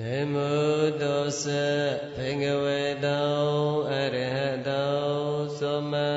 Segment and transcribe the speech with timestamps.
[0.00, 0.02] န
[0.32, 1.46] မောတောသ
[2.16, 3.34] ဘိကဝေတော
[3.90, 4.36] အရဟ
[4.68, 5.00] တော
[5.58, 6.10] သမ္မာ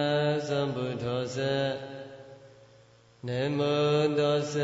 [0.48, 1.40] သမ္ဗုဒ္ဓောသ
[3.28, 4.56] နမောတောသ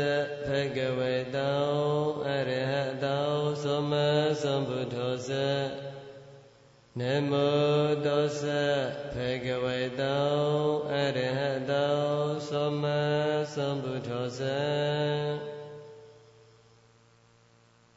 [0.46, 1.68] ဘိကဝေတော
[2.26, 4.06] အရဟတောသမ္မာ
[4.42, 5.30] သမ္ဗုဒ္ဓောသ
[7.00, 8.44] နမောတောသ
[9.14, 10.32] ဘိကဝေတော
[10.92, 11.40] အရဟ
[11.70, 11.96] တော
[12.48, 13.00] သမ္မာ
[13.54, 14.42] သမ္ဗုဒ္ဓောသ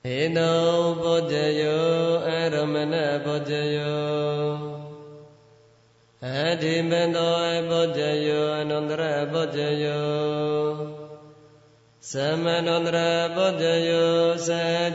[0.07, 0.61] ဟေနော
[1.01, 1.87] ဘောဇယော
[2.27, 2.95] အရမဏ
[3.25, 4.45] ဘောဇယော
[6.25, 6.27] အ
[6.61, 7.37] တိမတော
[7.69, 10.65] ဘောဇယောအနန္တရဘောဇယော
[12.11, 12.99] သမဏန္တရ
[13.35, 14.13] ဘောဇယော
[14.47, 14.49] သ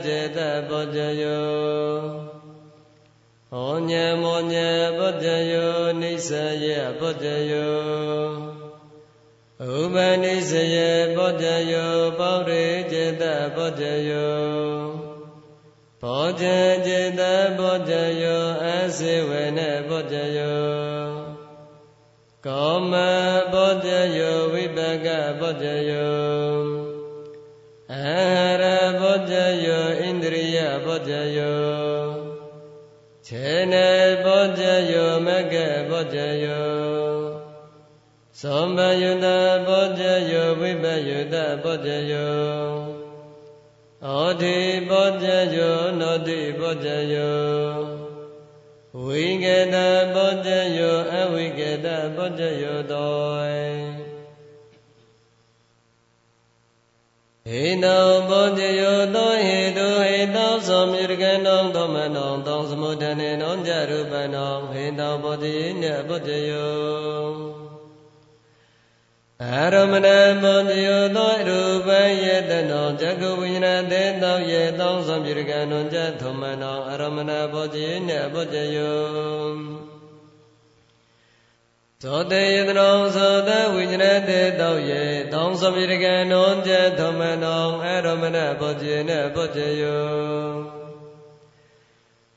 [0.04, 0.38] ကျေတ
[0.68, 1.50] ဘောဇယော
[3.50, 3.90] ဟောည
[4.22, 4.54] မောည
[4.98, 6.30] ဘောဇယောနိစ္စ
[6.64, 6.66] ယ
[7.00, 8.60] ဘောဇယော
[9.68, 10.76] ဥပနိစ္စယ
[11.16, 13.22] ဘောဇယောပေါရိจิต
[13.54, 14.99] ဘောဇယော
[16.04, 17.20] ဘောဇံจิต
[17.58, 17.90] ဘောဇ
[18.22, 18.66] ယောအ
[18.98, 21.10] စေဝနေဘောဇယော
[22.46, 22.92] ကောမ
[23.52, 23.86] ဘောဇ
[24.18, 25.08] ယောဝိပက
[25.40, 26.60] ဘောဇယော
[27.92, 28.10] အာ
[28.62, 28.64] ရ
[29.00, 29.30] ဘောဇ
[29.64, 31.68] ယောဣန္ဒြိယဘောဇယော
[33.26, 33.88] ခြေနေ
[34.24, 34.60] ဘောဇ
[34.92, 35.54] ယောမက
[35.90, 36.70] ဘောဇယော
[38.40, 39.26] သောမယုတ
[39.66, 40.00] ဘောဇ
[40.32, 42.79] ယောဝိပယုတဘောဇယောဩ
[44.40, 44.56] တိ
[44.88, 45.24] ပောဇ
[45.56, 47.40] ယောနောတိပောဇယော
[49.04, 49.76] ဝိကေတ
[50.14, 50.46] ပောဇ
[50.78, 53.20] ယောအဝိကေတပောဇယောတော
[57.48, 67.39] ဟေနောပောဇယောတောဟေတုဟေတောသောမြေကံတောသောမနောတောသမုဒ္ဒနေနောကြရူပနောဟေတောပောဇယေနပောဇယော
[69.42, 70.08] အာရမဏ
[70.42, 71.88] မောတိယောသောရူပ
[72.22, 79.00] ယေတနောဇဂဝိညာတေတောယေတောသံပြေကံနုံဇထုမနောအာရမဏဘောဇိနေဘောဇယော
[82.02, 90.79] သောတေယတနောသောတဝိညာတေတောယေတောသံပြေကံနုံဇထုမနောအာရမဏဘောဇိနေဘောဇယော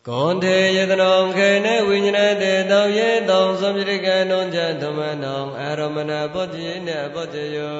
[0.09, 7.79] ကောန္တေယတနောခေနေဝိညာဏတေတောယေတောသမ္ပတိကံနုံဇသမနောအာရမဏပောတိနေပောတိယော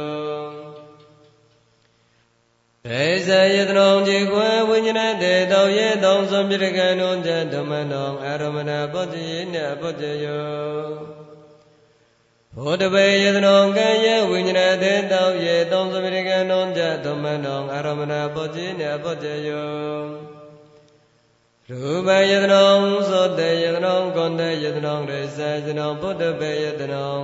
[2.85, 10.47] ဘေဇယတနောจิကွယ်ဝိညာဏတေတောယေတောသမ္ပတိကံနုံဇသမနောအာရမဏပောတိနေပောတိယော
[12.55, 20.32] ဘောတပေယတနောကံယေဝိညာဏတေတောယေတောသမ္ပတိကံနုံဇသမနောအာရမဏပောတိနေပောတိယော
[21.69, 22.71] ရူပယတနော
[23.09, 27.15] သောတေယတနောကောတေယတနောရေစေယတနောဘုဒ္ဓပေယတနော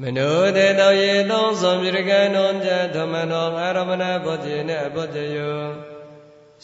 [0.00, 5.58] မနောတေတောယေတောသောမြေကံနောဇဓမ္မနောအာရမဏဘောဇေနဘောဇယော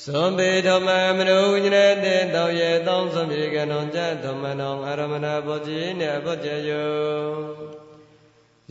[0.05, 6.91] သောပေဓမ္မမနောဝိညာဉ်တေတောယေတောသောမြေကံနောဇဓမ္မနောအာရမဏဘောဇေနဘောဇယော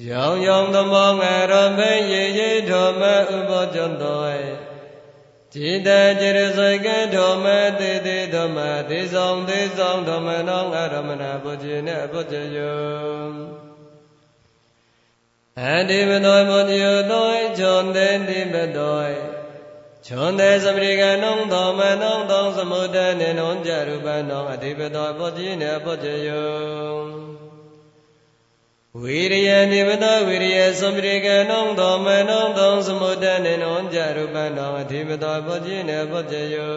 [0.08, 3.02] ယောင်ယောင်သမောငရမေယေယေဓမ္မ
[3.36, 4.69] ဥပောဇန္တော
[5.54, 12.58] จิตะจิรสัยกะโทมะติติโทมะติสองติสองโทมะนองอะรมณะปุจจินะปุจจโย
[15.60, 17.14] อันติมโนมุติโยโต
[17.60, 18.80] จนเตติมะโต
[20.08, 26.30] ชนเตสมริกะนองโทมะนองตองสมุทะเนนองจารุปะนองอธิปโตปุจจินะปุจจโย
[29.03, 36.75] ဝိရိယနိမတဝိရိယသမရိကနောသောမနောသောသမုဒ္ဒနေနောကြရူပနောအထိမတောပုจิနေပုจယော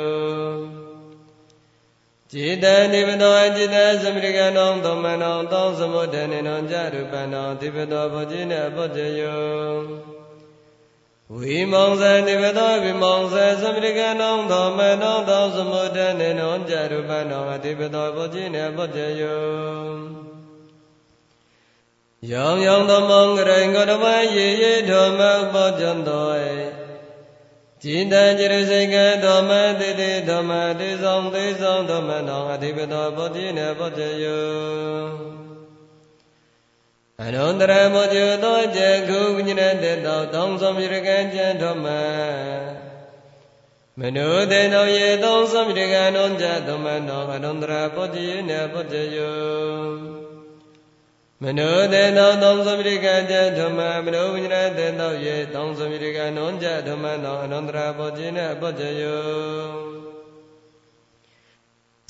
[2.32, 10.18] จิตာနိမတောจิตာသမရိကနောသောမနောသောသမုဒ္ဒနေနောကြရူပနောအထိမတောပုจิနေပုจယော
[11.36, 20.31] ဝိမောင်ဇာနိဗ္ဗတောဝိမောင်ဇာသမရိကနောသောမနောသောသမုဒ္ဒနေနောကြရူပနောအတိပတောပုจิနေပုจယော
[22.32, 25.20] ယောင်ယောင်သမောင်ကရိကရမယေယေဓမ္မ
[25.54, 26.28] ပောဇံတော
[27.84, 35.08] จิตံจิรစိကံဓမ္မတိတိဓမ္မတိဆောင်သိဆောင်ဓမ္မနောအဓိပတောပောတိနေပောတယော
[37.24, 41.86] အနန္တရမောဇုသောကျေခုဝိညာဉ်တေတောတောင်းဆောင်ရကံကျန်ဓမ္မ
[44.00, 50.21] မနုတေနောယေတောင်းဆောင်ရကံနုံဇဓမ္မနောအနန္တရပောတိနေပောတယော
[51.43, 59.23] မနောတေသောသောသမိရိကကြဓမ္မမနောဝိညာတေသောယေသောသမိရိကနောကြဓမ္မသောအနန္တရာဘောဇိနဘောဇယော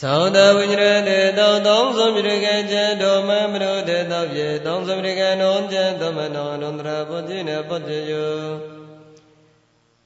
[0.03, 8.13] သောတဝိညာဉ်တေသောသောသမိရကံချတောမမရုတေသောပြေသောသမိရကံနောချသမနောအနန္တရာပုဇိနပုဇယ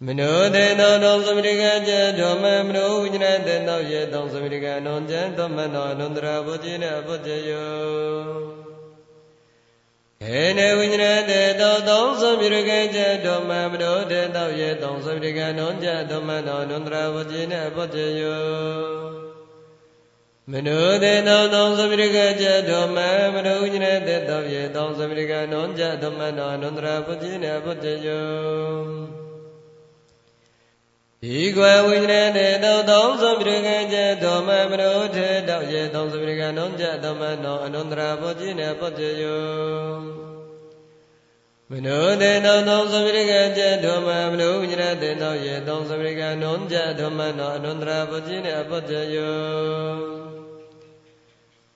[0.05, 7.51] မနုတေသောသောသမိရကံချတောမမရုဝိညာဉ်တေသောပြေသောသမိရကံနောချသမနောအနန္တရာပုဇိနပုဇယ
[10.23, 18.43] ယောေနဝိညာဉ်တေတောသုံးစုပြုရကကျဓမ္မမနောတေတောယေသုံးစုပြုရကနုံကြဓမ္မနောနန္တရာဝจิနေဘုဇ္ဇယော
[20.51, 22.99] မနောတေတောသုံးစုပြုရကကျဓမ္မ
[23.35, 29.26] မနောဝိညာဉ်တေတောယေသုံးစုပြုရကနုံကြဓမ္မနောနန္တရာဝจิနေဘုဇ္ဇယော
[31.29, 39.43] ဒီကွယ်ဝိညာဉ်တေတောသုံးဆုံးပြုကံကျသောမမနောထေတောရေသုံးဆုံးပြုကံနောကျသောမနောအနန္တရာဘောကြီးနေပောကျေယော
[41.71, 49.37] မနောတေတောသုံးဆုံးပြုကံကျသောမမနောဝိညာဉ်တေတောရေသုံးဆုံးပြုကံနောကျသောမနောအနန္တရာဘောကြီးနေပောကျေယော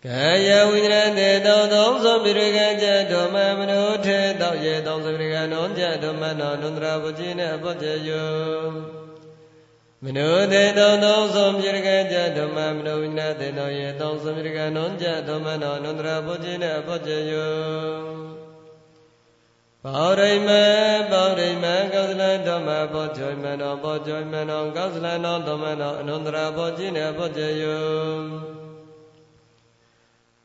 [0.05, 9.00] ကာယဝိညာဉ်တေတောသုံးဆုံးပြုရကံကြဓမ္မမနုထေတောရေသုံးဆုံးပြုရကံနောကြဓမ္မနောနန္ဒရာပတိနေအပ္ပဇေယော
[10.05, 17.55] မနုတေတောသောသံပြရကကြဓမ္မမနုဝိနာတေတောယေတောသံပြရကနောကြဓမ္မနောအနန္တရာဘုဇိနေဘုဇေယော
[19.85, 20.63] ဘောရိမေ
[21.11, 28.21] ဘောရိမေကောသလဓမ္မဘောဇိမနောဘောဇိမနောကောသလနောဓမ္မနောအနန္တရာဘုဇိနေဘုဇေယော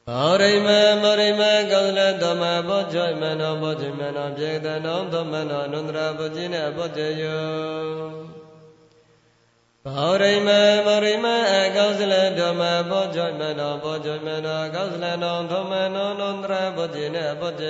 [0.08, 8.35] ဘောရိမေမောရိမေကောသလဓမ္မဘောဇိမနောဘောဇိမနောပြေတနောဓမ္မနောအနန္တရာဘုဇိနေဘုဇေယော
[9.86, 10.50] ဘောရိမ
[10.86, 17.62] မောရိမအကောသလဓမ္မဘောဇွိမနောဘောဇွိမနောကောသလနောဓမ္မနောအနန္တရာဘောจิနေဘောဇ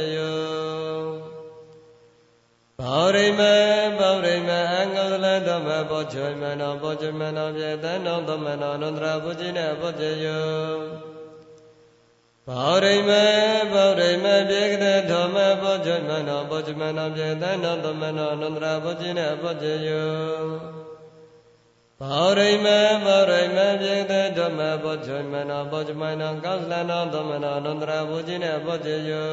[21.99, 22.67] ယောဘောရိမ
[23.05, 29.31] ဘောရိမအင္ကုလဓမ္မဘောချွေမနောဘောချမနောပြေတနောသမနောနန္တရာဘုဇိနေဘောဇယော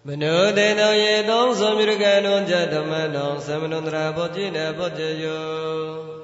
[0.07, 6.20] မနောတေနောယေသောသောမြရကနောဇဓမ္မနောသမနန္တရာဘောတိနေဘောတယော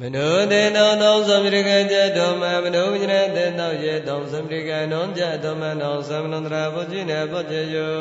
[0.00, 7.96] မနောတေနောသောသောမြရကဇဓမ္မမနောဝိညာတေနောယေသောသောမြရကနောဇဓမ္မနောသမနန္တရာဘောတိနေဘောတယော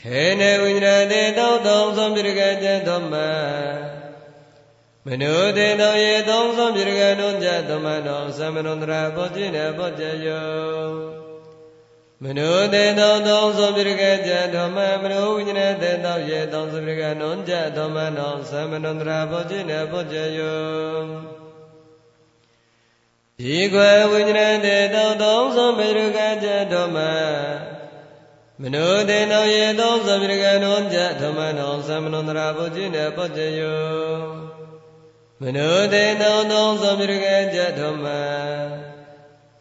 [0.00, 3.14] ခေနေဝိညာတေသောသောသောမြရကဇဓမ္မ
[5.06, 11.27] မနောတေနောယေသောသောမြရကနောဇဓမ္မနောသမနန္တရာဘောတိနေဘောတယော
[12.24, 21.04] မနောတေတောသောသောပိရကကြဓမ္မမနောဝိညာဉ်တေတောယေသောသောပိရကနောကြဓမ္မနောသမဏန္တရာဘောဇိနေဘောဇယော
[23.38, 26.96] ဒီကွယ်ဝိညာဉ်တေတောသောသောပိရကကြဓမ္မ
[28.60, 33.80] မနောတေတောယေသောသောပိရကနောကြဓမ္မနောသမဏန္တရာဘောဇိနေဘောဇယော
[35.40, 38.06] မနောတေတောသောသောပိရကကြဓမ္မ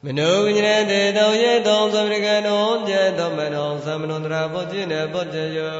[0.03, 5.77] မနောဝိညာဉ်တေတောယေတောသမရိကနောပြတောမနောသမနန္တရာဘောဇိနေဘောဇယော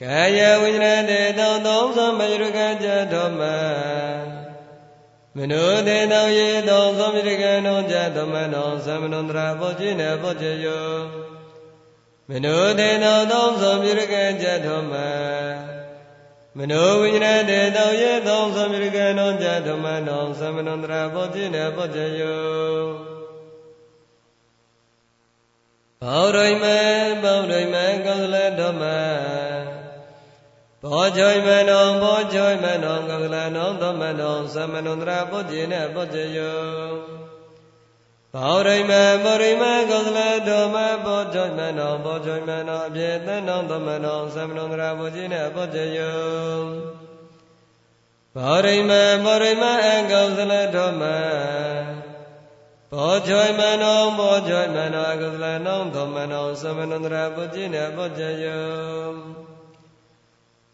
[0.00, 3.40] ကာယဝိညာဉ်တေတောသောသမယရကကြတောမ
[5.36, 10.86] မနောတေတောယေတောသမရိကနောပြတောမနောသမနန္တရာဘောဇိနေဘောဇယော
[12.28, 14.94] မနောတေတောသောသမယရကကြတောမ
[16.58, 22.82] မနောဝိညာဉ်တေတောယေသောသမရိကနောဇဓမ္မနောသမနန္တရာဘောဇိနေဘောဇယော
[26.02, 26.64] ဘောရိမ
[27.22, 28.82] ဘောရိမကောသလဓမ္မ
[30.82, 36.60] ဘောဇိမနောဘောဇိမနောကောသလနောဓမ္မနောသမနန္တရာဘောဇိနေဘောဇယော
[38.34, 38.92] ဘောရိမ
[39.24, 40.18] ဘောရိမကောသလ
[40.48, 46.62] တောမဘောဇိမနောဘောဇိမနောအပြေတနောသမနောသမနန္တရာဘောဇိနေဘောဇယော
[48.36, 48.90] ဘောရိမ
[49.24, 51.02] ဘောရိမအကောသလတော်မ
[52.92, 59.39] ဘောချွိမနောဘောချွိမနောအကောသလနောသမနောသမနန္တရာပုจิနေပုจယော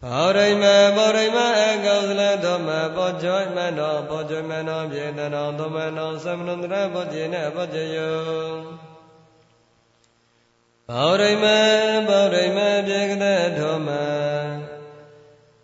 [0.03, 0.63] ဘောရိမ
[0.95, 8.17] ဘောရိမအကောသလတော်မဘောချွိမနောဘောချွိမနောပြေတနောသမနောသမနန္တရာပုจิနေပုจယော
[10.89, 11.45] ဘောရိမ
[12.07, 13.89] ဘောရိမပြေကတဲ့တော်မ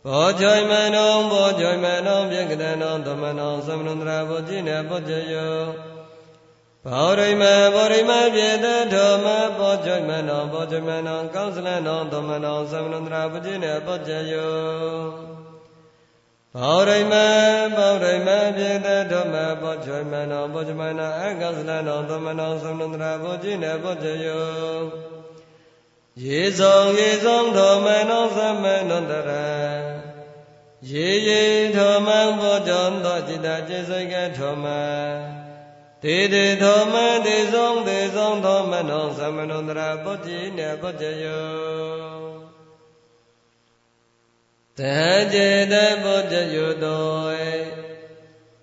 [0.06, 5.93] ဘောဇိမနောဘောဇိမနောပြကတနောသမနောသမနန္တရာဘောဇိနေဘောဇယော
[6.88, 7.44] ဘောရိမ
[7.76, 9.26] ဘောရိမပြေတဓမ္မ
[9.58, 14.54] ဘောဇိမနောဘောဇိမနောကောင်းစလနောဓမ္မနောသမဏန္တရာပတိနေပောဇယော
[16.56, 17.14] ဘောရိမ
[17.76, 24.44] ဘောရိမပြေတဓမ္မဘောဇိမနောဘောဇိမနောအကောင်းစလနောဓမ္မနောသမဏန္တရာပတိနေပောဇယော
[26.24, 29.46] ရေဆောင်ရေဆောင်ဓမ္မနောသမဏန္တရာ
[30.90, 31.42] ရေရေ
[31.76, 32.08] ဓမ္မ
[32.40, 34.68] ဘောဇံသောจิตတစေစိကဓမ္မ
[36.06, 41.48] တေတေထောမံတေဆောင်တေဆောင်ထောမနောသမနန္တရပုတ္တိနေပုတ္တယော
[44.78, 47.04] တဟကျေတပုတ္တယောတော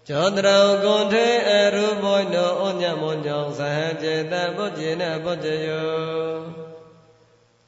[0.08, 6.30] ကျောတရောကွန်ထေအရူဘောနောဩညမောညောသဟကျေတပုတ္တိနေပုတ္တယော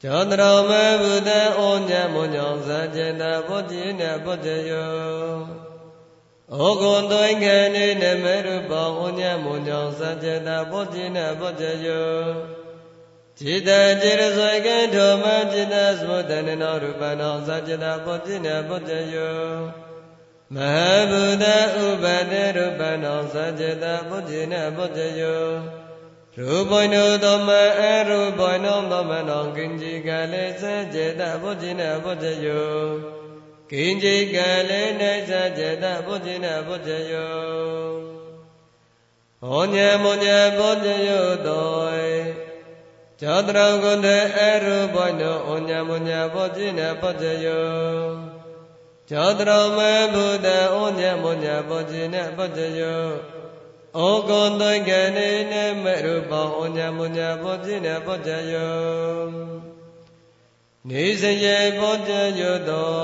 [0.01, 4.93] ကျောတရောမဘုဒ္ဓဩညမုံညောဇာចេတပုတ္တိနပုတ္တယော
[6.59, 12.13] ဩကုံသွိကံနေနမရူပောဩညမုံကြောင့်စัจจတာဘောဇိနဘောဇယော
[13.39, 19.41] จิตာจิตဇောကံဓမ္မจิตာသမောတနနောရူပနောစัจจတာဘောဇိနဘောဇယော
[20.55, 21.45] မဟာဘုဒ္ဓ
[21.83, 25.43] ဥပတေရူပနောစัจจတာဘောဇိနဘောဇယော
[26.37, 33.22] ရူပနုသမ္မအရူပနုသမ္မနောကိဉ္စီကလေစัจจတာဘောဇိနဘောဇယော
[33.75, 34.37] ကိဉ္စီက
[34.69, 37.37] လေနေစចេတဘုဇိနဘုဇယော
[39.41, 40.25] ဟောညမောည
[40.57, 41.67] ဘုဇယောတော
[43.19, 47.67] ဇောတရကုန္တေအရူပနုဩညမောညဘုဇိနဘုဇယော
[49.09, 53.07] ဇောတရမေဘုဒ္ဓဩညမောညဘုဇိနဘုဇယော
[53.97, 55.53] ဩကုံသွိကနေန
[55.83, 59.72] မရူပောဩညာမညာဘောပြည့်နေဘောကြယော
[60.88, 62.98] နေစရေဘောကြယောတော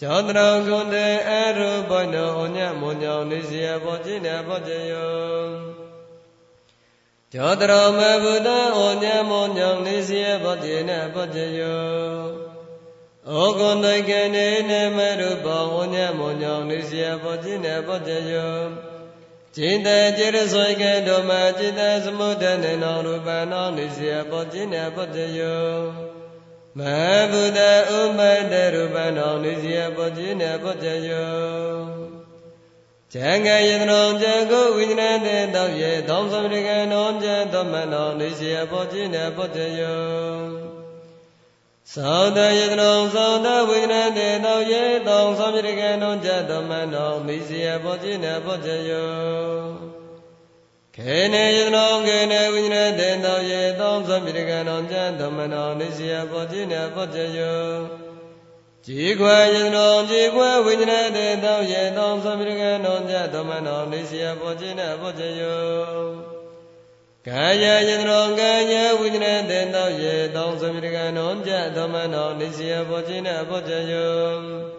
[0.00, 5.14] ဇောတရောကုံတေအရူပနောဩညာမညာနေစရေဘောပြည့်နေဘောကြယော
[7.32, 11.82] ဇောတရောမဘုဒ္ဓဩညာမညာနေစရေဘောပြည့်နေဘောကြယော
[13.32, 18.54] ဩကုံသွိကနေနမရူပောဩညာမညာနေစရေဘောပြည့်နေဘောကြယော
[19.56, 26.17] จิตจิรสวยကေဓမ္မจิตသမုဒ္ဒနေနောရူပနောနိစီယပောจิနေပတ္တယော
[26.79, 27.59] မဟာဗုဒ္ဓ
[27.97, 28.19] ဥပ
[28.51, 31.79] တရူပနောနိစီယပောจิနေပတ္တယော
[33.13, 40.01] ဇံဃယတနောဇံကိုဝိညာဏတေတောယေသောသမရိကနောဇံသမနောနိစီယပောจิနေပတ္တယော
[41.93, 49.98] သောတယတနောသောတဝိညာတေတောယေတောသောပြိကေနောဇတမနောမိစီယဘောဇိနဘောဇယော
[51.03, 57.63] ခေနေယတနောခေနေဝိညာတေတောယေတောသောပြိကေနောဇတမနောမိစီယဘောဇိနဘောဇယော
[58.85, 65.63] ជីခွေယတနောជីခွေဝိညာတေတောယေတောသောပြိကေနောဇတမနောမိစီယဘောဇိနဘောဇယော
[67.27, 74.78] ကာယယတရောကာယဝိညာဉ်တေတောယေတောသမီရကနောပြသမနောနိစီယဘောဇိနဘောဇယော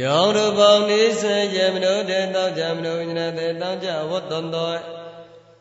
[0.14, 4.72] ောရဘောနိစေယမနုတေတောဇမနုဝိညာဉ်တေတောဇဝတ္တံတော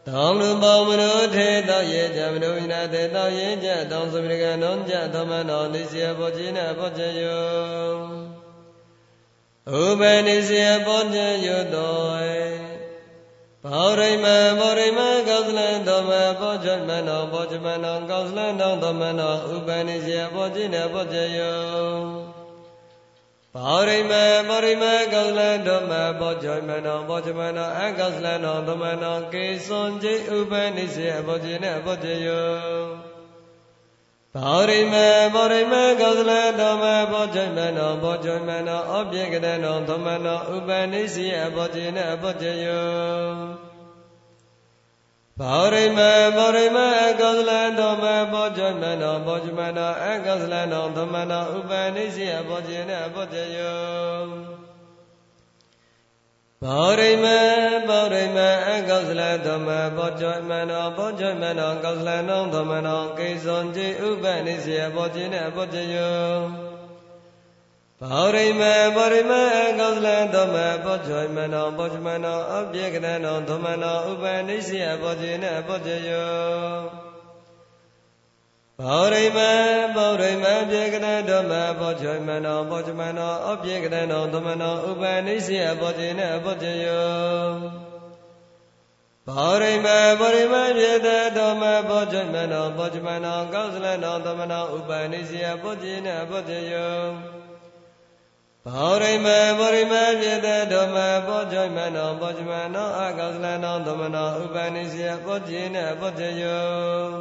[0.07, 7.97] တောင်လူပေါမနုထေတောယေဇမနုဝိညာဉ်တေတောယေဇတောသမီရကနောပြသမနောနိစီယဘောဇိနဘောဇယော
[9.81, 11.15] ဥပနိစီယဘောဇ
[11.45, 12.13] ယောတော
[13.65, 14.25] ဘောရိမ
[14.59, 22.32] ဘောရိမကောသလံသမဘောဇမနောဘောဇမနောကောသလံတောသမနောဥပနိစေဘောဇိနေဘောဇယော
[23.55, 24.13] ဘောရိမ
[24.48, 32.50] ဘောရိမကောသလံသမဘောဇမနောဘောဇမနောအကောသလံတောသမနောကေသွန်จิဥပနိစေဘောဇိနေဘောဇယော
[34.36, 34.95] ဘောရိမ
[35.33, 43.72] ဘောရိမကောသလသမဘောဇမနောဘောဇမနောအပြေကတနောသမနောဥပနိစီအဘောဇိနအဘောဇယော
[45.39, 45.99] ဘောရိမ
[46.35, 46.77] ဘောရိမ
[47.19, 54.25] ကောသလသမဘောဇမနောဘောဇမနောအကောသလနောသမနောဥပနိစီအဘောဇိနအဘောဇယော
[56.63, 57.25] ဘောရိမ
[57.87, 58.37] ဘောရိမ
[58.69, 66.72] အကောသလသမဘောဇမနောဘောဇမနောကောသလနောသမနောကိစ္ဆွန်จิဥပနိစေဘောဇိနဘောဇယော
[68.03, 68.62] ဘဘောရိမ
[68.95, 69.33] ဘောရိမ
[69.79, 76.31] ကောသလသောမဘောဇောမနောဘောဇမနောအပြေကတနောသမနောဥပနိစ္စယဘောဇေနဘောဇယော
[78.79, 79.39] ဘောရိမ
[79.95, 87.12] ဘောရိမပြေကတသောမဘောဇောမနောဘောဇမနောအပြေကတနောသမနောဥပနိစ္စယဘောဇေနဘောဇယော
[89.27, 89.88] ဘောရိမ
[90.19, 91.07] ဘောရိမပြေတ
[91.38, 97.42] သောမဘောဇမနောဘောဇမနောကောသလနောသမနောဥပနိစ္စယဘောဇေနဘောဇယော
[98.67, 99.27] ဘောရိမ
[99.58, 107.12] ဘောရိမပြေတဓမ္မဘောဇိမနောဘောဇမနောအကောသလနောသမနောဥပနိစီယဘောဇိနဘောဇယော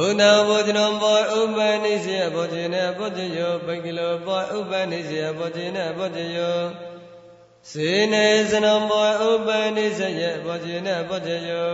[0.00, 6.58] ဥဒဘောဇနောဘောဥပနိစီယဘောဇိနဘောဇယောပိကိလောဘောဥပနိစီယဘောဇိနဘောဇယော
[7.70, 11.72] စေနေစနံဘောဥပနိစယဘောဇိနဘောဇယော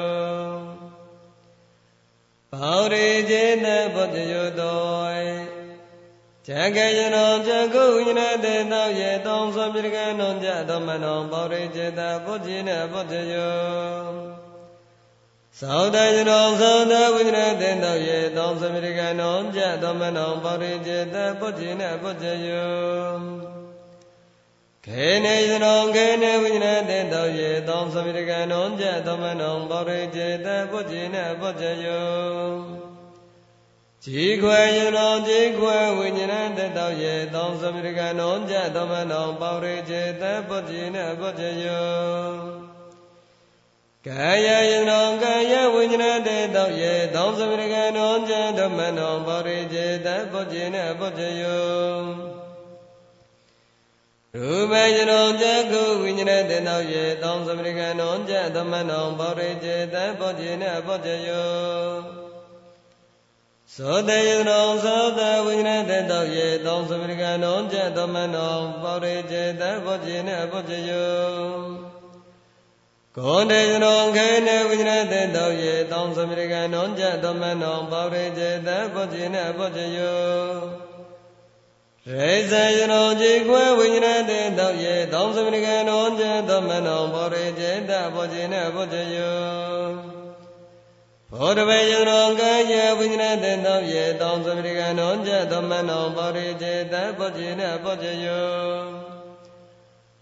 [2.53, 5.58] ဘောရိကျေနဘောဇယောတော
[6.51, 13.57] ဇကယနောဇကုယနတေသောယေတောသောပြေကနောဇသောမနောပေါရိစေတဗုဒ္ဓေနဗုဒ္ဓယော
[15.61, 23.19] သောတယနောသောတဝိနတေသောယေတောသောပြေကနောဇသောမနောပေါရိစေတဗုဒ္ဓေနဗုဒ္ဓယော
[24.85, 32.88] ခေနေယနောခေနေဝိနတေသောယေတောသောပြေကနောဇသောမနောပေါရိစေတဗုဒ္ဓေနဗုဒ္ဓယော
[34.05, 41.89] ခြေခွဲယနောခြေခွဲဝိညာဏတတောယေသောသမီရကနောကြသမနောပေါရိခြေတပုတ္တိနပုတ္တယော
[44.07, 51.69] ကာယယနောကာယဝိညာဏတေတောယေသောသမီရကနောကြသမနောပေါရိခြေတပုတ္တိနပုတ္တယော
[54.35, 62.28] ရူပယနောဇကုဝိညာဏတေတောယေသောသမီရကနောကြသမနောပေါရိခြေတပုတ္တိနပုတ္တယော
[63.81, 71.07] သောတယုနောသောတဝိနတတောယေတောသမရကနောကြသမနောပောရိစေတဘောဇိနဘောဇယု
[73.17, 80.15] ကောတေယနောခေနဝိနတတောယေတောသမရကနောကြသမနောပောရိစေတဘောဇိနဘောဇယု
[82.11, 90.18] ရေဇယနောจิตွယ်ဝိနတတောယေတောသမရကနောကြသမနောပောရိစေတဘောဇိနဘောဇယု
[91.33, 98.47] ဘောဓဘေယနောကာယဝိညာဏတေတောယေတောသမရိကနောဇသမနောပါရိចេတပောဇိနပောဇယော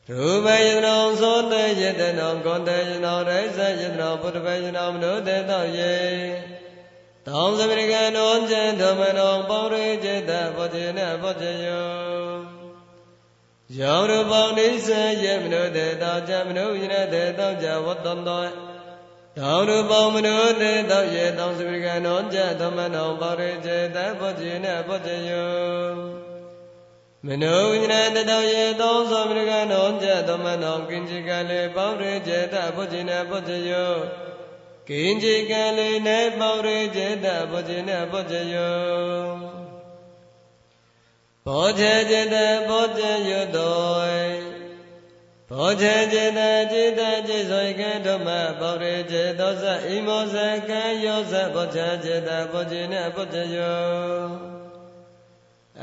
[0.08, 5.94] ရူပယနောသောတေယတနောကောတေယနောရိဇယတနောဘုဒ္ဓဘေယနောမနုတေတောယေ
[7.26, 11.88] တောသမရိကနောဇသမနောပါရိចេတပောဇိနပောဇယော
[13.78, 14.88] ယောရူပောနိစ္စ
[15.22, 18.42] ယေမနုတေတောဇမနုယနတေတောဇဝတ္တံတော
[19.38, 25.56] တောရုပုံမနုတေတောရေတောသဝေကနောကြသမနောပါရိစေတဗုဇိနဗုဇယော
[27.26, 33.94] မနောဝိညာဏတောရေတောသဝေကနောကြသမနောကိဉ္စိကလေပါရိစေတဗုဇိနဗုဇယော
[34.88, 38.84] ကိဉ္စိကလေနေပါရိစေတဗုဇိနဗုဇယော
[41.46, 42.36] ဘောဇေစေတ
[42.68, 44.55] ဗုဇယောတော
[45.49, 46.39] ဘောဇေจิต
[46.71, 48.27] จิตจิသောကဓမ္မ
[48.59, 50.35] ဘောရေจิตသောသဣမောဇ
[50.67, 53.81] ကံယောဇဘောဇจิตဘောဇိနဘောဇယော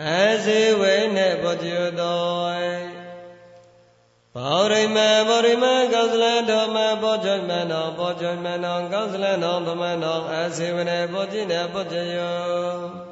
[0.00, 0.06] အ
[0.44, 2.88] စီဝိနေဘောဇယောတော
[4.34, 12.30] ဘောရိမဘောရိမကောသလဓမ္မဘောဇမနောဘောဇမနောကောသလနောသမနောအစီဝိနေဘောဇိနဘောဇယေ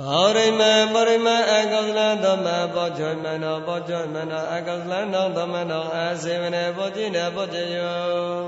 [0.00, 8.46] ဘောရိမပရိမအကောသလသမဘောဇောမနောဘောဇောမနောအကောသလနောသမနောအာစေဝနေဘောဇိနေဘောဇယော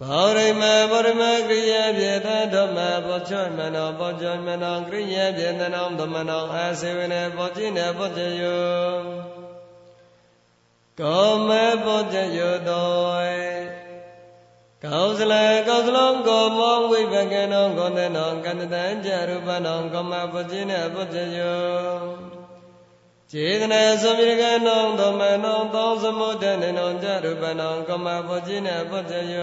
[0.00, 8.96] ဘောရိမပရိမကရိယာပြေတဓမ္မဘောဇောမနောဘောဇောမနောကရိယာပြေတနောသမနောအာစေဝနေဘောဇိနေဘောဇယော
[11.00, 13.02] ကောမေဘောဇယောတော
[14.84, 15.34] ကောဇလ
[15.68, 21.38] ကောဇလုံးကောမောဝိပကနောကောသနောကန္တတံကြရူပနောကောမပဇိနေပုဇယ
[23.30, 29.34] စေတနာသမိရကနောသမနောသောသမုဒ္ဒနေနောကြရူပနောကောမပဇိနေပုဇယ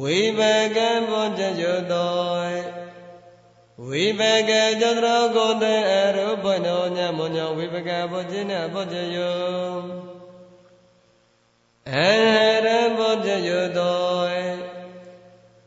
[0.00, 0.40] ဝိပ
[0.76, 2.42] ကပုဇယတော
[3.86, 9.16] ဝိပကကြတရောကောတေအရူပနောညမောညဝိပကပုဇိနေပုဇယ
[11.94, 11.98] အ
[12.64, 14.20] ရဘောဇယောတော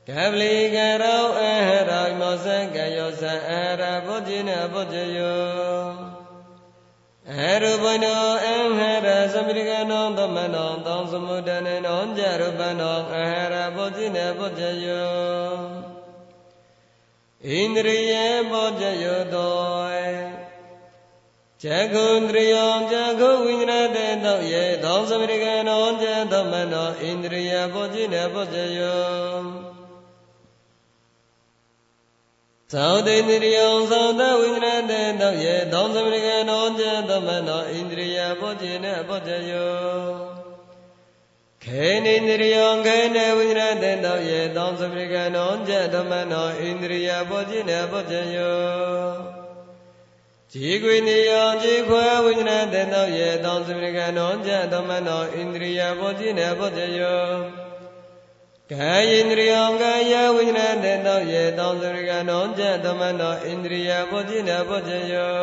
[0.10, 5.86] ကပလီကရောအဟရောမောဇကယောဇအရဘောဇိနဘောဇယော
[7.30, 15.54] အရူပနောအဟရသမရိကနောသမနောသောသမုဒ္ဒနေနောကြရူပနောအဟရဘောဇိနဘောဇယော
[17.46, 18.14] ဣဣန္ဒြိယ
[18.52, 20.33] ဘောဇယောတော
[21.64, 29.04] ဇဂုံတရိယောဇဂုဝိညာဏတေတောယေသောသမရိကနောဇသမနောဣန္ဒြိယဘောဇိနေဘောဇယော
[32.72, 39.74] သောတေန္ဒရိယောသောတဝိညာဏတေတောယေသောသမရိကနောဇသမနောဣန္ဒြိယဘောဇိနေဘောဇယော
[41.64, 49.43] ခေနိန္ဒရိယောခေနေဝိရတေတောယေသောသပရိကနောဇဓမ္မနောဣန္ဒရိယဘောဇိနေဘောဇယော
[50.62, 57.28] ရေခွေနေယံရေခွဲဝိညာဏတေသောယေတောသမိကနောကြသမနောဣန္ဒြိယဘောဇိနေဘောဇယော
[58.72, 65.38] ကာယိန္ဒြိယံကာယဝိညာဏတေသောယေတောသမိကနောကြသမနောဣန္ဒြိယဘောဇိနေဘောဇယော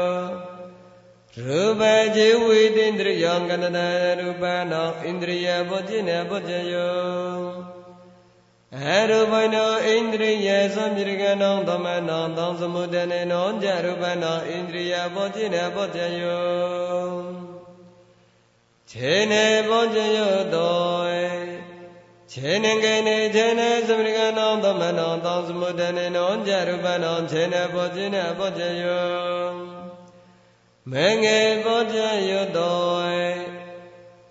[1.36, 1.82] ရူပ
[2.14, 3.86] ဇေဝိတ္တန္ဒြိယံကနနာ
[4.20, 7.79] ရူပနောဣန္ဒြိယဘောဇိနေဘောဇယော
[8.73, 17.17] အရူပနောဣန္ဒြိယသမ္ပိရကနောသမနောသောသမုဒ္ဒနေနောဇရူပနောဣန္ဒြိယပုจิနေပုจယော
[18.89, 21.05] ခြေနေပုจယောတော
[22.31, 29.45] ခြေနေကေနေခြေနေသမ္ပိရကနောသမနောသောသမုဒ္ဒနေနောဇရူပနောခြေနေပုจิနေပုจယော
[30.91, 31.99] မေငယ်ဘောပြ
[32.29, 33.58] ရွတ်တော်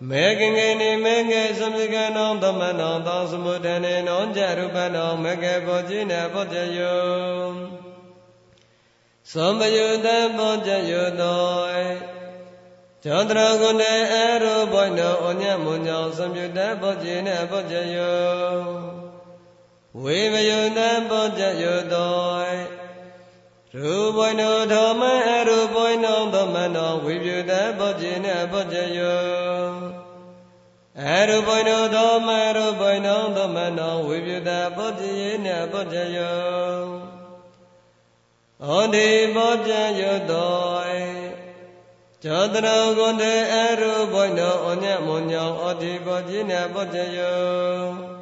[0.08, 7.00] မေကငယ်နေမေငယ်သမကနောသမနောသောစမုဒ္ဒနေနောကြရုပနောမေကေဘောจิနေဘောပြယော
[9.32, 10.08] သမယုတ
[10.38, 11.88] ဘောပြရွတ်တော်
[13.04, 18.62] ကျောတရကုဏေအရုဘောနောအညမွန်ညောသမယုတဘောจิနေဘောပြယော
[20.02, 22.79] ဝေမယုတဘောပြရွတ်တော်
[23.75, 29.69] ရူပနောဓမ္မအရူပနောသမနောဝိပယတဘောဇိနဘောဇယော
[31.01, 35.13] အရူပနောဓမ္မရူပနောသမနောဝိပယတဘောဇိ
[35.45, 36.84] နဘောဇယော
[38.67, 39.67] ဩဒီဘောဇ
[39.99, 40.60] ယောတော
[42.23, 48.18] ကျောတရောကုန္တေအရူပနောအညမွန်ညောဩဒီဘောဇိနဘောဇယော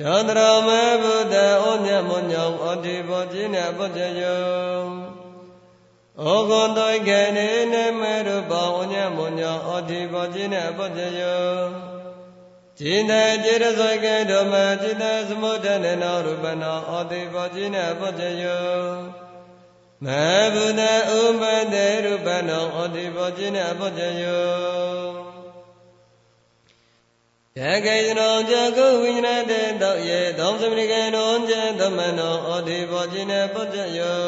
[0.12, 4.84] ောတရမေဘုဒ္ဓဩမြတ်မွန်ညောင်ဩတိဘောပြင်းနေပုတ္တယော
[6.24, 11.50] ဩဂောတောကေနေနေမေရူပောဩညတ်မွန်ညောင်ဩတိဘောပြင်းနေပုတ္တယော
[12.78, 13.12] จินเต
[13.44, 18.76] จิรสเกဓမ္မจิตตสมุทเนနောရူပနောဩတိဘောจินနေပုတ္တယော
[20.04, 20.82] မေဘုဒ္ဓ
[21.18, 25.29] ဥပတေရူပနောဩတိဘောจินနေပုတ္တယော
[27.59, 34.21] ယကေသရောဇဂုဝိညာတေတောယေသောသမဏိကေနောဇေသမနောဩဒီဘောဇိနေပုဇ္ဇယော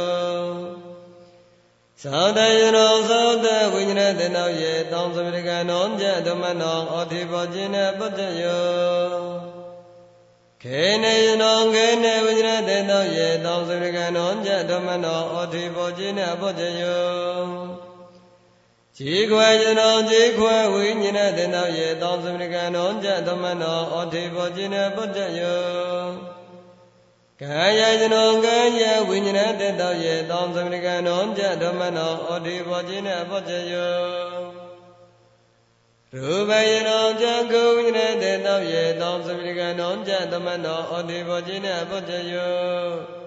[2.03, 9.15] သောတယရောသောတဝိညာတေနောယေသောသမဏိကေနောဇေသမနောဩဒီဘောဇိနေပုဇ္ဇယော
[10.63, 17.83] ခေနေယနောခေနေဝိညာတေနောယေသောသမဏိကေနောဇေသမနောဩဒီဘောဇိနေပုဇ္ဇယော
[18.97, 25.63] ခြေခွဲကျွန်တော်ခြေခွဲဝိညာဉ်တဲ့နောက်ရဲ့တောင်းစမဏကံတော်ကြသမဏောအောထေဘောခြင်းနဲ့ပုတ္တယော
[27.41, 33.95] ကာယကျွန်တော်ကာယဝိညာဉ်တဲ့နောက်ရဲ့တောင်းစမဏကံတော်ကြသမဏောအောထေဘောခြင်းနဲ့ပုတ္တယော
[36.13, 43.22] ရူပယနောဇံကုဝိညာဉ်တဲ့နောက်ရဲ့တောင်းစမဏကံတော်ကြသမဏောအောထေဘောခြင်းနဲ့ပုတ္တယော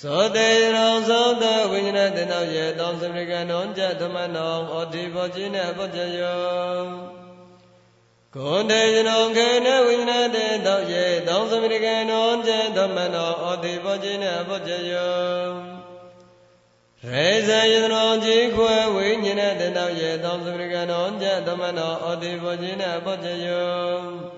[0.00, 6.84] သောတေရောသောတဝိညာဉ်တေနောယေတောသမရိကနောဇသမနောဩတိဘောจินပုတ္တယော
[8.34, 15.52] ကိုယ်တေနောခေနဝိညာဉ်တေတောယေတောသမရိကနောဇသမနောဩတိဘောจินပုတ္တယော
[17.06, 23.64] ရေဇယတနောជីခွေဝိညာဉ်တေနောယေတောသမရိကနောဇသမနောဩတိဘောจินပုတ္တယေ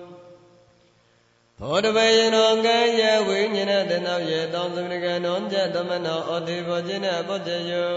[1.64, 7.92] ဘောဓဘေယနောကံယဝိညာဏတနောယေတောသမဏကနောဇသမနောဩတိဘောဇိနပုတ္တယော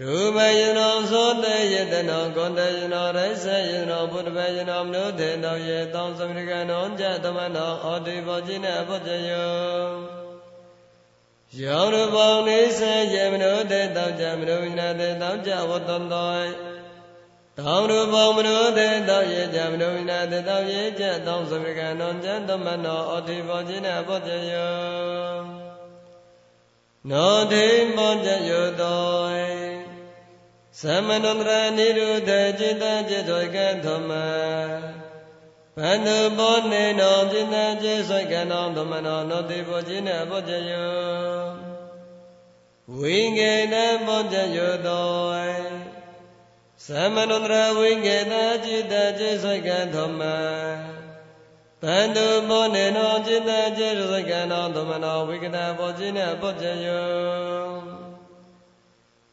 [0.00, 9.52] ရူပယနောသောတေယတနောကောတယနောရိသယနောဘုဒ္ဓဘေယနောမနုထေနောယေတောသမဏကနောဇသမနောဩတိဘောဇိနပုတ္တယော
[11.60, 16.73] ယောရဘောနိစေယေမနုတေတောဇမနုဝိနာတေတောဇဝတ္တံတော
[17.57, 24.77] တောင်ရူပောမနောတေတောယေကြမနောဝိနာတေတောယေကြတောင်သမကံနောဇံသမနောဩတိဘောဇိနဘောဇယော
[27.09, 27.65] နောတိ
[27.95, 28.99] ဘောဇယောတော
[30.81, 34.09] သမနန္တရနိရုတေจิตจิตဝေကသမ
[35.77, 40.93] ဘန္တုဘောနေနောจิตจิตဝေကနောသမနောနောတိဘောဇိနဘောဇယော
[42.97, 45.09] ဝိငေနဘောဇယောတော
[46.85, 48.33] သမနန္တရဝိကေတ
[48.65, 50.21] จิตจิตဆွေကဓမ္မ
[51.83, 57.71] တန်တုမောနေနောจิตကျေရစကံတော်သမနောဝိကတဘောจิနေဘောจယော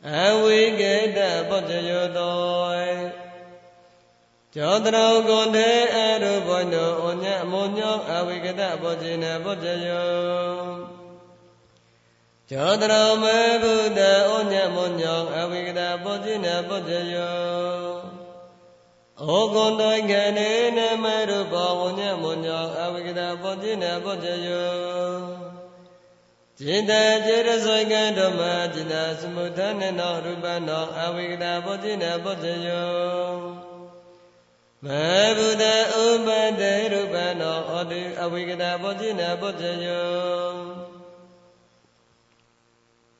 [0.09, 2.37] အဝိကေတဘောจယောတော
[4.55, 10.90] ကျောတရောကိုတေအရုဘောနောဩညမောညောအဝိကတဘောจิနေဘောจယော
[12.51, 18.17] ကျောတရောမေဘုဒ္ဓဩညမောညောအဝိကတဘောจิနေဘောจယော
[19.25, 24.75] ဩဂုံတိုင်ကနေနမရူပဝညမညောအဝိကတပောတိနပောတယော
[26.59, 28.41] จิตေจิရဇေကံဓမ္မ
[28.75, 32.97] จิตစမုထနေနောရူပနောအဝိကတပောတိနပောတယော
[34.85, 35.05] မေ
[35.37, 35.65] ဘုဒ္ဓ
[36.03, 36.29] ဥပ
[36.61, 40.90] တေရူပနောဩတိအဝိကတပောတိနပောတယော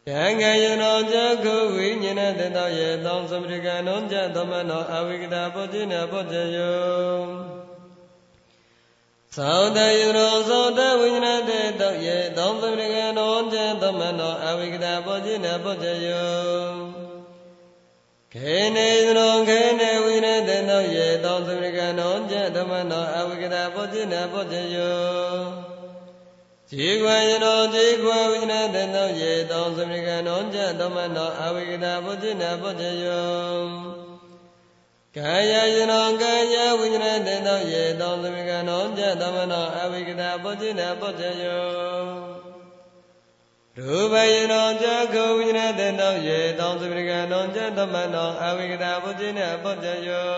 [0.10, 7.22] ယံကယနောဇကုဝိညာဏတတောယေသောသမရိကနောဇသမနောအဝိကတပုတိနပုတ္တယော
[9.36, 16.74] သောတယရောသောတဝိညာဏတေတောယေသောသမရိကနောဇသမနောအဝိကတပုတိနပုတ္တယော
[18.34, 25.02] ခေနေသောခေနေဝိညာဏတေတောယေသောသမရိကနောဇသမနောအဝိကတပုတိနပုတ္တယော
[25.66, 25.71] ဇေ
[26.72, 33.68] ကွာယနောဇေကွာဝိနတတောယေတောသမရိကနောဇသမနောအဝိကတာဘုဇိနဘုဇယော
[35.16, 41.68] ကာယယနောကာယဝိနတတောယေတောသမရိကနောဇသမနောအဝိကတာဘုဇိနဘုဇယော
[43.78, 50.32] ရူပယနောဇခောဝိနတတောယေတောသမရိကနောဇသမနောအဝိကတာဘုဇိနဘုဇယော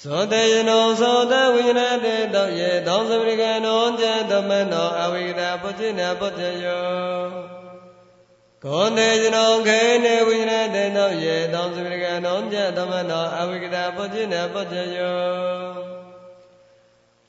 [0.00, 6.82] သောတယနောသောတဝိညာတေတောယေသောသမရိကနောဇသမနောအဝိကတပုจิနပုတ္တယော
[8.64, 15.20] ကောတေယနောခေနေဝိညာတေတောယေသောသမရိကနောဇသမနောအဝိကတပုจิနပုတ္တယော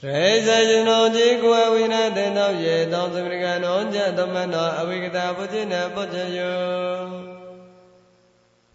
[0.04, 7.37] ရေဇယနောဇေကဝဝိညာတေတောယေသောသမရိကနောဇသမနောအဝိကတပုจิနပုတ္တယော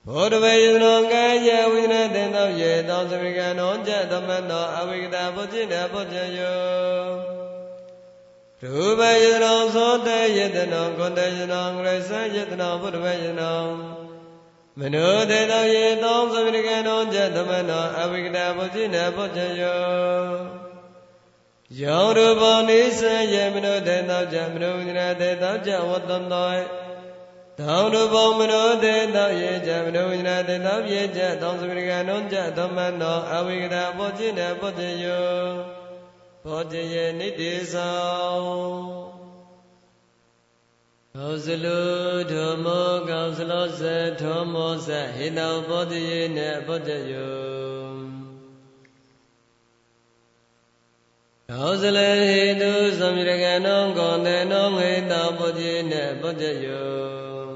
[0.07, 6.59] ဘောဓဝေယနောကာယဝိနတေသောယေသောသမိကနောဇသမနောအဝိကတာဘုจิတဘုဇယော
[8.61, 13.61] ရူပယနောသောတေယတနောကုတယနောဂရစယတနောဘုဒ္ဓဝေယနော
[14.79, 19.81] မနောတေသောယေသောသမိကနောဇသမနောအဝိကတာဘုจิတဘုဇယော
[21.81, 23.01] ယောရူပနိစ္စ
[23.33, 26.82] ယေမနောတေသောဇမနောဝိနတေသောဇဝတ္တံတော
[27.59, 35.31] သောတုဘောမနောတေတောယေဇမနောဝိနာတေတောပြေဇသောသမိကနောဇသမနောအဝိကတာဘောจิตေဘောတိယော
[36.45, 39.13] ဘောတိယေနိတိသော
[41.15, 41.81] ကောစလု
[42.31, 43.81] ဓမ္မောကောစလောဇ
[44.21, 48.12] ဓမ္မောဇဟိတောဘောတိယေနဘောတယော
[51.55, 57.47] ကောစလေဟိတုသမီရကနောကောတေနောဟိတောဘောတိယေနဘောတယော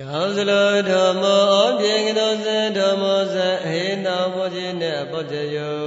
[0.00, 5.82] ကောင်းစလိုဓမ္မောပြေကတောဇဓမ္မောဇဟေနောဘောဇိနေပောတယော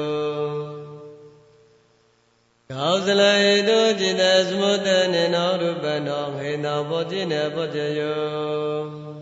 [2.71, 3.33] ကောင်းစလေ
[3.67, 9.14] တုจิตသမုတ္တနေနောရူပနောဟေနောဘောဇိနေပောတယော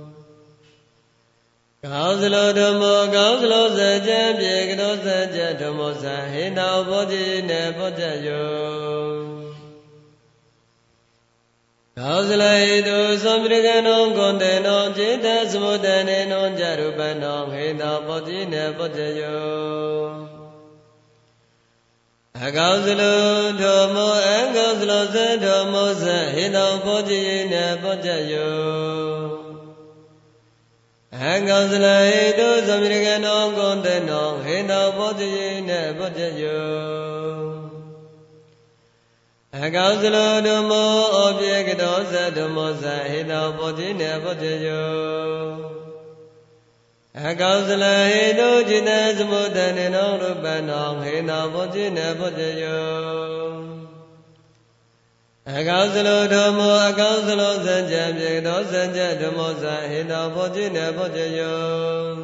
[1.84, 9.38] ကောင်းစလိုဓမ္မောကောင်းစလိုဇကြံပြေကတောဇကြဓမ္မောဇဟေနောဘောဇိနေပောတယော
[11.98, 12.54] ကောဇလေ
[12.88, 20.08] တုသမ္ပရိကနောကွန်တေနောจิตသမုဒ္ဒနေနောจရုပနောဟေတောပောတိနေပောတယော
[22.44, 23.14] အကောဇလု
[23.60, 27.20] ဓမ္မောအကောဇလောသဓမ္မောသဟေတောပောတိ
[27.52, 29.11] နေပောတယော
[31.25, 31.99] အကောဇလေ
[32.39, 35.31] တုသမ္ပရိကနောကွန်တေနောဟေတောပောတိ
[35.67, 37.43] နေပောတယော
[39.63, 44.91] အကောသလောဓမ္မောအပြေကတောသဓမ္မောသဟိတောပောတိနေပောတိယော
[47.27, 53.62] အကောသလဟိတုจิตသမုဒ္ဒနေနောရူပနောဟိတောပောတိနေပောတိယော
[55.56, 62.16] အကောသလောဓမ္မောအကောသလောသံကြံပြေကတောသံကြဓမ္မောသဟိတောပောတိနေပောတိယော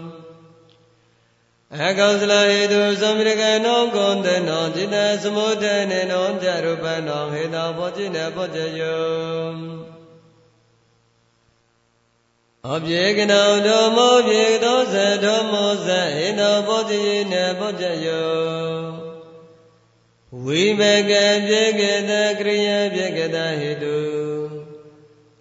[1.82, 9.56] အကောသလဟေတုသမရကနောကွန်တေနောจิตသမုဒ္ဒနေနောပြရုပနောဟေတောဘောจิနေဘောဇယော
[12.72, 17.00] အပြေကနောဓမ္မောပြေသောသဓမ္မောသဟေတောဘောဇိ
[17.32, 18.97] နေဘောဇယော
[20.31, 21.11] ဝိဘက
[21.47, 23.97] ပြေကတကရိယပြေကတဟေတု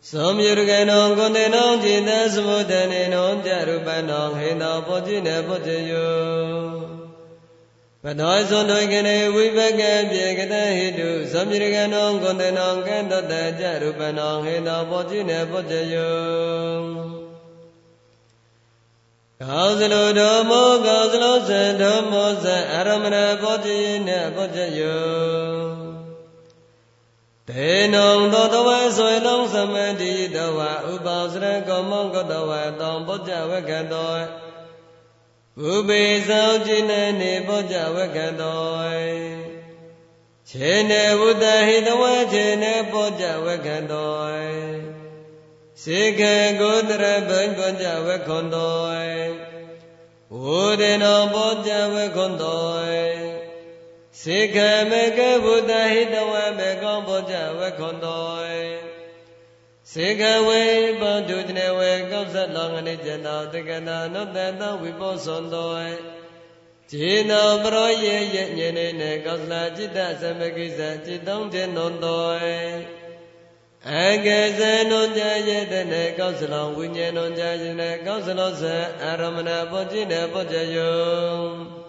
[0.09, 6.15] သောမြရကနောကုတေနောจิตသမုဒ္ဒနေနောကြရူပနောဟေတောပောတိနေပောတိယော
[8.03, 17.28] ပတောဇွန်တို့ကနေဝိဘကပြေကတဟိတုသမ္မိရကနောကွန်တေနောကံတတကြရူပနောဟေတောပောတိနေပောတယော
[19.43, 25.59] ကောင်းစလိုဓမ္မောကောင်းစလိုစံဓမ္မောစံအရမဏပောတိနေပောတယော
[27.49, 30.59] တေနုံသောတဝဆွေလုံးသမတိတဝ
[30.91, 34.13] ဥပောစရကောမောကတဝတောပောကြဝကတော
[35.73, 38.63] ဥပေသောจินနေဘောကြဝကတော
[40.49, 44.98] ခြေနေဝတ္တဟိတဝခြေနေဘောကြဝကတော
[45.82, 48.74] စေကေကိုတရဘံဘောကြဝခွန်တော
[50.34, 52.64] ဝုဒေနောဘောကြဝခွန်တော
[54.22, 58.24] စေကေမေကေဝတ္တဟိတဝမေကောဘောကြဝခွန်တော
[59.92, 60.62] စေကဝေ
[61.00, 65.72] ပတုတနေဝေကောသလောငနိကျင်တောတက္ကနာနုတ္တတဝိပောသွန်တော
[66.92, 72.97] ခြေနောပရောယေယညနေနေကောသလจิตတသမကိစ္စจิตတောင်းခြင်းနွန်တော
[73.90, 73.94] အ
[74.26, 78.64] ကေဇနုညယေတနေကောသလောဝိညာဉ်နုညယေနေကောသလောသ
[79.04, 81.84] အာရမဏပောจิနေပောจယော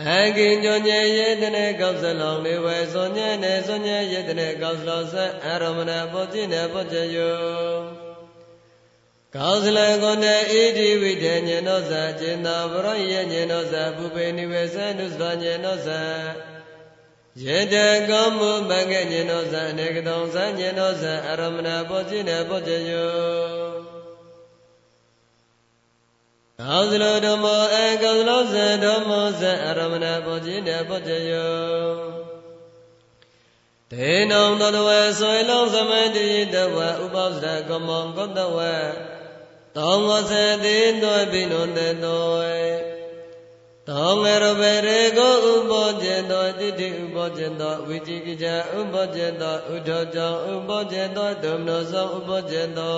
[0.00, 0.02] အ
[0.36, 7.36] ကိညောညေယတနေကောက်စလောင်လေးဝဲစောညေနေစောညေယတနေကောက်စလောဆက်အရမဏပောတိနေပောချယော
[9.34, 16.00] ကောက်စလံကုန်တဲ့ဣတိဝိတေညေနောဇာจินတာဘရောယညေနောဇာပုပေနိဝေသနုစလောညေနောဇာ
[17.43, 17.75] ယေတ
[18.09, 23.57] ကောမှုမငဲ့ညေနောဇာအနေကတောဇာညေနောဇာအရမဏပောတိနေပောချယော
[26.59, 31.57] ကောသလောဓမ္မောအကောသလောဇံဓမ္မောဇံအရမဏဘောဇိနေဘောတယော
[33.91, 38.75] တေနံတတဝေဆွေလုံးသမတိတဝဥပ္ပဇ္ဇကမောကတဝေ
[39.75, 42.96] တောင်းဝစေတိတောပိနုတေတော
[43.89, 48.47] သောငရပရေကိုဥပောကျင်သောတိတိဥပောကျင်သောဝိจิကိကြ
[48.77, 52.97] ဥပောကျင်သောဥထောကြောင့်ဥပောကျင်သောဒုမနောသောဥပောကျင်သော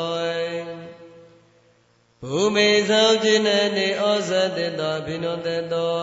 [2.21, 5.93] ဘူမိသောခြင်းနေဩဇတိသောဘိနောတေသော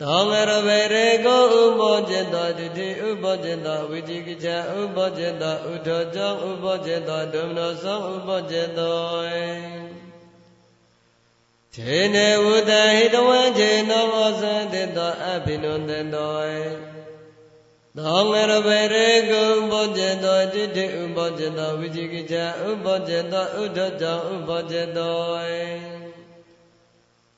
[0.00, 10.01] သောငရပရေကိုဥပောကျင်သောတိတိဥပောကျင်သောဝိจิကိကြဥပောကျင်သောဥထောကြောင့်ဥပောကျင်သောဒုမနောသောဥပောကျင်သော
[11.76, 16.32] ခြေနေဝတ္တဟိတဝံခြေနောဩဇတေတောအဘိနုတေတော
[17.96, 25.20] သောငရဘေရေကုဘောဇေတောတိတိဥဘောဇေတောဝိจิကိချာဥဘောဇေတောဥဒ္ဓတောဥဘောဇေတော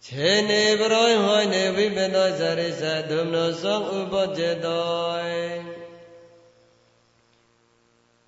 [0.05, 5.74] ခြေနေပရောဟောနေဝိပတောဇရိသဒုမနောသောဥဘောဇေတော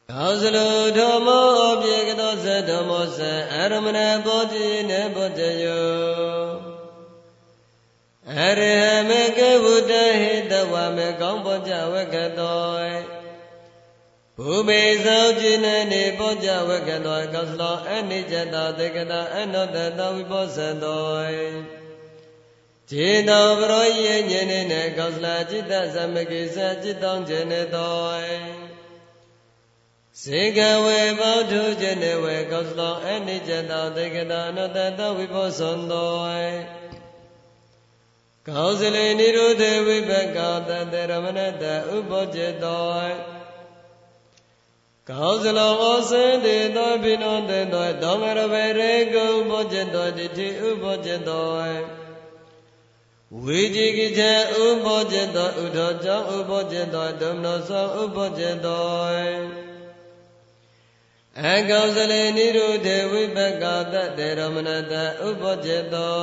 [0.10, 3.19] ကောသလုဓမ္မောပြေကတောသဓမ္မောသ
[3.54, 6.71] အရမဏဘောဇိနေဘောဇယော
[8.30, 8.62] အရဟ
[9.10, 12.82] မေကေဗုဒ္ဓဟိတဝမေကောင်းပေါ်ကြဝကတော
[14.38, 21.26] ဘူမေသောจินနေပေါ်ကြဝကတောကောသလောအနိစ္စတသေကတာအနောတတဝိပောဇတော
[22.89, 28.64] ခြေတော်ပရောယေညနေနေကောသလจิตသမကိစ္စจิตတောင်းခြင်းနေတော
[30.19, 35.60] စေကဝေဘောဓုခြင်းနေဝေကောသလောအနိစ္စတသေကတာအနောတတဝိပောဇ
[35.91, 36.82] တော
[38.47, 41.63] ကောဇလေနိရုဒေဝိပကောတတေရမဏတ
[41.95, 43.04] ဥပောจิตတော
[45.10, 51.45] ကောဇလောဩစေတေသောဘိနောတေသောဒောမရဘေရေကုဥပောจิตတောတိတိဥပောจิตတော
[53.43, 54.21] ဝိจิကိချ
[54.63, 59.64] ဥပောจิตတောဥထောကြောင့်ဥပောจิตတောဒုမနောသောဥပောจิตတော
[61.44, 64.94] အကောဇလေနိရုဒေဝိပကောတတေရမဏတ
[65.27, 66.16] ဥပောจิตတော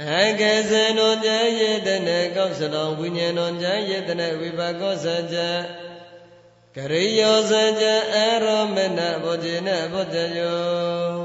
[0.00, 1.26] အကဇနောဇ
[1.60, 5.34] ယေတနေကောသလောဝိညာဏောဇယေတနေဝိပါကောသဇ
[6.74, 7.82] ကရိယောဇဇ
[8.14, 11.16] အရောမနဘောဇိနဘောဇယော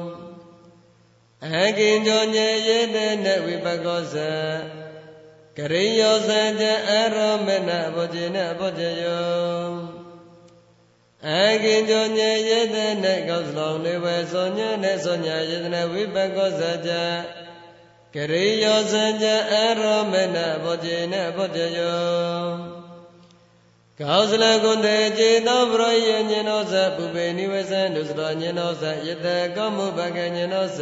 [1.45, 2.37] အကိဉ္ဇောည
[2.67, 4.15] ယေတနေဝိပါကောသ
[5.57, 6.29] ကရိယောဇ
[6.59, 9.92] ဇအရောမနဘောဇိနဘောဇယော
[11.29, 11.31] အ
[11.63, 12.19] ကိဉ္ဇောည
[12.49, 16.87] ယေတနေကောသလောနေဝေသောညနေသောညယေတနေဝိပါကောသဇ
[18.15, 22.83] ကရိယောစံကြအရောမနဘောဇေနဘောဇယော
[23.99, 30.79] ကောသလကုတေကျေသောပရောယညင်သောသပုပေနိဝေသနုစတောညင်သောသယတကောမုပကညင်သောသ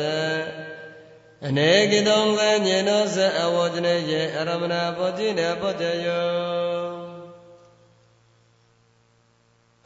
[1.45, 7.10] အနေကိတောသညင်သောသအဝေါဇနေယေအရမဏဘောဇိနဘောဇယော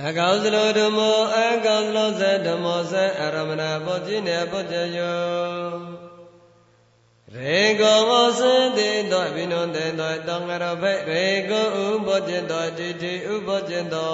[0.06, 6.00] အကောသလောဓမ္မောအကောသလောသဓမ္မောသအရမဏဘောဇိနဘောဇယော
[7.34, 8.40] ရ ရေကောဝစ
[8.76, 14.11] တိတောဘိနုတေတောတောငရဘိရေကောဥပောจิตတောတိတိဥပောจิตတော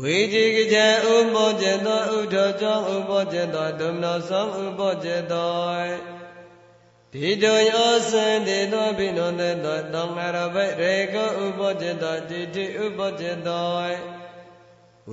[0.00, 0.78] ဝိจิကကြ
[1.12, 5.48] ဥပောจิตတောဥထောကြောင့်ဥပောจิตတောဒုမနောသောဥပောจิตတော
[7.12, 14.18] တိတောယောစံတိတောဘိနုတေတောတောငရဘိရေကောဥပောจิตတောတိတိဥပောจิตတော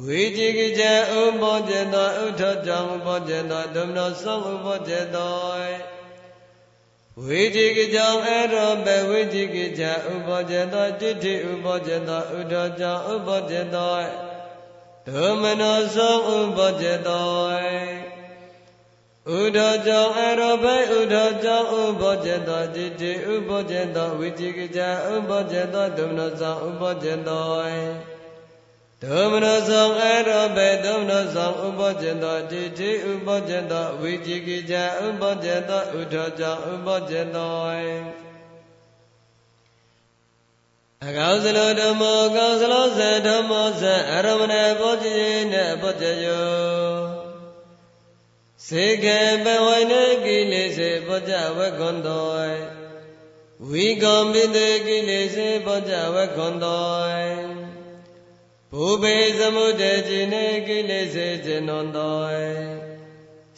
[0.03, 0.84] ဝိจิကကြ
[1.20, 5.36] ဥပောจิตတောဥထောကြောင့်ဥပောจิตတောဒုမနောသောဥပောจิตတော
[7.24, 13.95] ဝိจิကိကြောင့်အရောဘေဝိจิကိကြဥပောဇေတောတိဋ္ဌိဥပောဇေတောဥဒောကြောင့်ဥပောဇေတော
[15.08, 18.09] ဒုမနောသောဥပောဇေတော
[19.38, 24.82] ဥဒောကြောင့်အရောဘေဥဒောကြောင့်ဥပောဇေတောတိဋ္ဌိဥပောဇေတောဝိจิကိကြ
[25.12, 27.45] ဥပောဇေတောဒုမနောသောဥပောဇေတော
[29.03, 37.56] ဒုမနောဆောင်အရောဘေဒုမနောဆောင်ဥပောဇ္ဇတောတိတိဥပောဇ္ဇတောဝိจิကိจဥပောဇ္ဇတောဥထောကြောင့်ဥပောဇ္ဇတော
[41.06, 45.14] အကောင်းစလိုဓမ္မောကောင်းစလိုဇဓမ္မောဇအရမဏဘောဇိ
[45.51, 47.18] နေဘောဇယော
[48.70, 52.26] စေကေဘဝိနေကိလေစေဘောဇဝကွန်တော
[53.70, 56.86] ဝိကောမိတေကိလေစေဘောဇဝကွန်တော
[58.72, 62.39] ဘူပေသမုဒ္ဒေจิနေကိလေစေจิနွန်တော်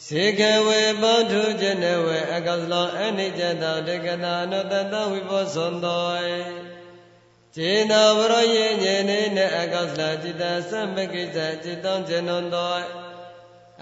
[0.06, 6.22] စေကဝေပောထုจิနဝေအကသလောအနိစ္စတောတကနာနတတဝိပောသွန်တော်
[7.56, 13.01] จินဝရယေညေနေနအကသလจิตသမကိစ္စจิတောจิနွန်တော်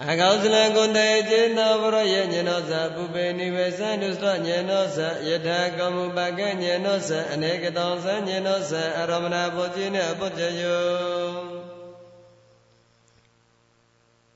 [0.05, 4.97] အကောသလံကုတေจิตဝရယေညေနောသပုပေနိဝေသနုစရညေနောသ
[5.27, 11.67] ယထာကမှုပကညေနောသအနေကတောသညေနောသအရမဏဘောจิနေအပုတ္တယော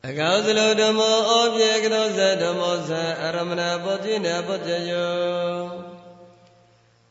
[0.07, 2.91] အကောသလုဓမ္မောဩပြေကတောသဓမ္မောသ
[3.23, 5.61] အရမဏဘောจิနေပုတ္တယော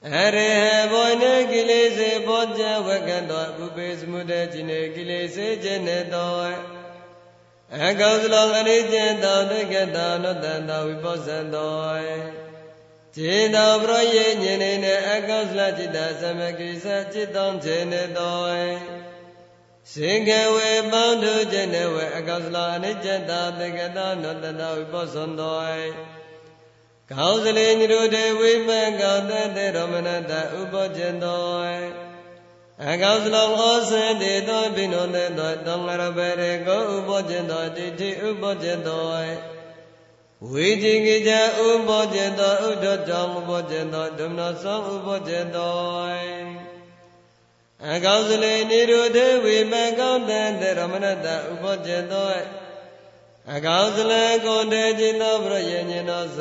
[0.07, 0.51] အရေ
[0.93, 6.31] ဘောနေကိလေစေဘောဇဝကတောဥပေစမှုတေจิနေကိလေစေจิနေတော
[7.79, 11.73] အကောသလောအနိကျင်တောတိကတောနုတ္တတောဝိပောဇံတော
[13.17, 18.39] จิตောပရောယေညင်နေအကောသလจิตသမကိစ္စจิตတောခြေနေတော
[19.91, 25.59] ရှင်ကဝေပေါင်းတို့ကျင့်နေဝေအကောသလအနိကျတောတိကတောနုတ္တတောဝိပောဇံတော
[27.11, 32.04] ကောင်းစလေညုတေဝိမံကောတတေရမဏတဥပောကျင်တော
[32.89, 39.03] အကောစလုံးဩစံတေသောဘိနုတေသောတောငရပရေကိုဥပောจิตတောတိတိဥပောจิตတော
[40.51, 41.31] ဝိจิကိจ
[41.67, 45.75] ဥပောจิตတောဥဒ္ဓတောဥပောจิตတောဒုမနောသောဥပောจิตတော
[47.89, 52.29] အကောစလေနိရုဒေဝိမကောတံတေရမဏတဥပောจิตတော
[53.55, 56.41] အကောစလေကိုတေจิตတောပရယေညေနောသ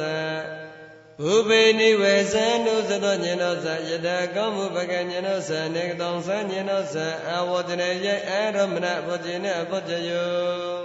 [1.22, 6.96] ဥပေနိဝေသံနုသတောညေနောသယတကောမှုပကညေနောသနေကတောသညေနောသ
[7.30, 10.82] အဝတရေယအရမဏဘောဇိနေဘောဇယော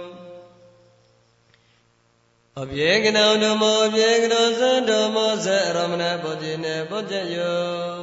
[2.60, 8.00] အပြေကနောဓမ္မောအပြေကနောသဓမ္မောသရမဏဘောဇိနေဘောဇယော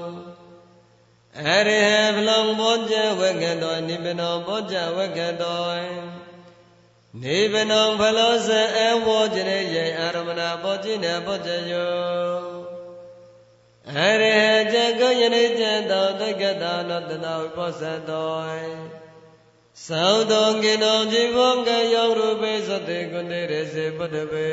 [1.39, 1.79] အရိ
[2.13, 6.26] ဟဗလောင်ဘောဇဝကတောနိဗ္ဗနောဘောဇဝကတော
[7.22, 12.42] နိဗ္ဗနံဖလောစအဝောကျနေယေအာရမဏပောจิနေပောจယော
[13.90, 14.36] အရေ
[14.72, 18.32] ဇဂယနိကျတောတက္ကတာနောတတဝိပောသတော
[19.88, 24.50] သောတောကိနောជីဝံကယောရူပေသတေကုဏေရစေပတ္တပေ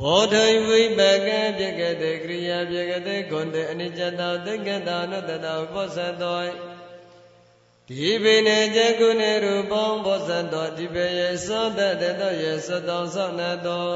[0.00, 6.40] ဝေါထိဝိပကံပြကတေကရိယာပြကတေကုဏေအနိစ္စတောတက္ကတာနောတတဝိပောသတော
[7.90, 13.86] ဒီပိနေဇကုနေရူပောင်းဘောဇံတော်ဒီပေယေသောတတတောယေသတောသောနတော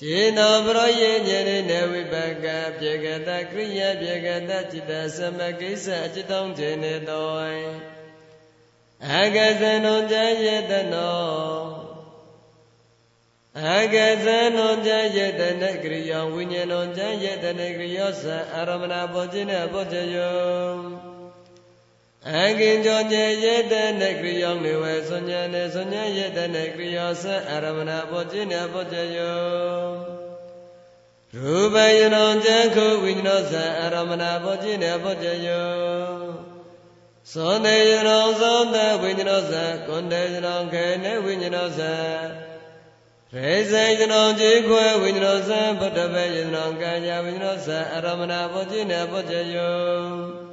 [0.00, 2.46] ခြေနောပရောယေညနေနေဝိပက
[2.78, 7.28] ပြေကတကရိယပြေကတจิตသမကိစ္စအจิตတောင်းခြေနေတော
[9.06, 10.12] အကဇနုံဇ
[10.44, 11.20] ယေတနော
[13.66, 14.26] အကဇ
[14.56, 18.24] နုံဇယေတနကရိယောဝိညာဏောဇယေတနကရိယောသ
[18.54, 21.11] အာရမဏဘောဇိနေဘောဇယော
[22.26, 30.18] အကင်ကြောင့်ကျေရတဲ့နဲ့ကရိယောနေဝဲဆွညံနဲ့ဆွညံရတဲ့နဲ့ကရိယောဆက်အရမဏဘောจิနေဘောจယော
[31.34, 36.18] ရူပယနောဇခုဝိညာဉ်ဆက်အရမဏဘောจิနေဘောจယော
[37.32, 42.12] သောနေယနောသောတဝိညာဉ်ဆက်ကွန်တေယနောခေနေဝိညာဉ်ဆက်
[43.34, 50.51] ရေဇေယနောခြေခွဲဝိညာဉ်ဆက်ဗုဒ္ဓဘေယနောကံညာဝိညာဉ်ဆက်အရမဏဘောจิနေဘောจယော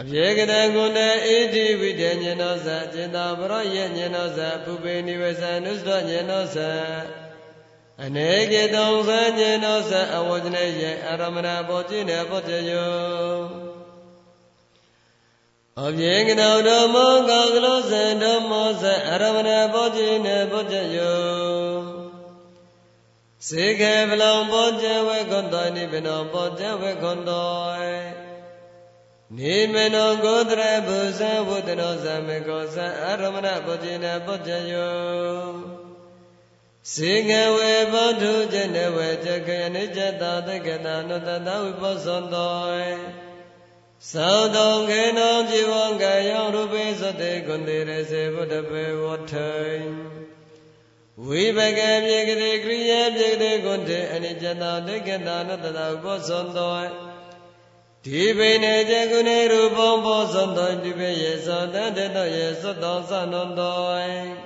[0.00, 6.56] အပြေကတကုဏဣတိဝိတေညေနောသจิตာပရောယေညေနောသပုပေနိဝေသနုစတောညေနောသ
[8.02, 12.94] အနေကေတုံသညေနောသအဝဇ္ဇနေယေအရမဏဘောจิနေဘောจယော
[15.82, 21.74] အပြေကနောဓမ္မောကောသလောသံဓမ္မောသအရမဏဘောจิနေဘောจယော
[23.48, 27.74] စေခေဗလောင်ဘောจဝေခွန်တောနိဗ္ဗာန်ဘောจဝေခွန်တော
[29.37, 35.49] နေမနောကိုတရဘုဇဝတ္တနောဇမေကောဇအာရမဏပုဇိနာပုဇ္ဇယော
[36.93, 42.53] စေကဝေဘောဓုဇနဝေဇခေအနိစ္စတာတက္ကတာနုတ္တတဝိပောဇံတော
[44.13, 49.53] သောတုံခေနောဇီဝံကယောရူပေသတေကွန်တေရစေဘုဒ္ဓပေဝထေ
[51.25, 57.08] ဝိဘဂပြေကတိကရိယပြေကတိကွန်တေအနိစ္စတာတက္ကတာနုတ္တတဝိပောဇံတော
[58.04, 64.44] ဒီပိနေဇကုနေရူပံဘောဇံတောဒီပိယေသောတတေတောယေသောတောသနန္တော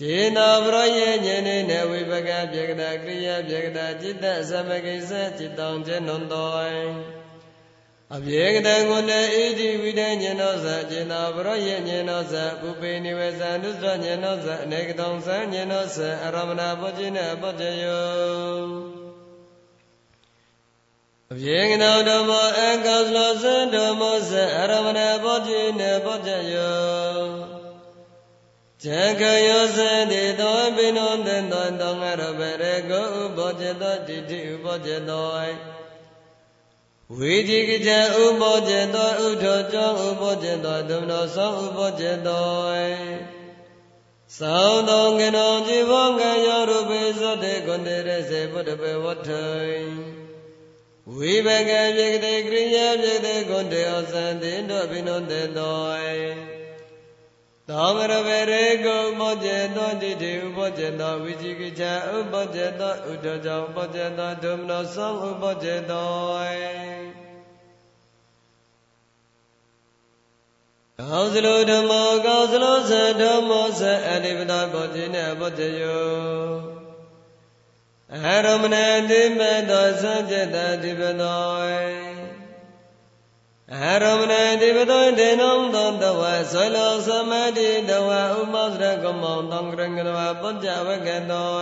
[0.00, 6.86] ခြေနာပရောယေညနေနဝိပကပြေကတာကရိယာပြေကတာจิตတသမကိစ္စจิตတောင်ကျေနွန်တော်
[8.14, 19.01] အပြေကတံကိုတေဣတိဝိတေညနောဇခြေနာပရောယေညနောဇပုပေနိဝေဇန္တုဇညနောဇအနေကတောင်ဇညနောဇအရမဏပုจิနပုจယော
[21.33, 27.21] အပြေကနောဓမ္မအကောသလောဇန္ဓမ္မဇအရမဏဘောဓိနေဘောဓယော
[28.83, 28.85] ဇ
[29.19, 29.77] ကယောဇ
[30.11, 35.27] တိသောပိနုသင်္သောတောငရပရေကိုဥဘောဇတောတိတိဥဘောဇတော
[37.17, 37.91] ဝေဒီကကြ
[38.23, 42.47] ဥပောဇေတောဥထောကြောင့်ဥပောဇေတောသမနောသောဥပောဇေတော
[44.39, 50.22] သောတောကနောဇိဘောကယောရုပေဇတေကွန်တေရစေဘုဒ္ဓဘေဝထေ
[51.11, 55.77] ဝိဘကပြေကတိကရိယာပြေတေကွန်တေဩသံတိတောပိနောတေတော
[57.69, 66.09] သောမရဝရေကုမောကျေသောတိတိဥပောကျေသောဝိจิကိချာဥပောကျေသောဥဒ္ဓကြောင့်ပောကျေသောဒုမနောသောဥပောကျေသော
[70.97, 72.91] ကောင်းစလိုဓမ္မောကောင်းစလိုသ
[73.21, 76.82] ဓမ္မောသအနိပဒဘောဇိနေဘောဇယော
[78.12, 78.76] အရမဏ
[79.10, 82.18] တိမေသောသံจิตတိပသော
[83.74, 91.60] အရမဏတိပတောဒေနံသောတဝဆွေလောသမတိတဝဥမောစရကမောတံကရငရဝပုညဝကတော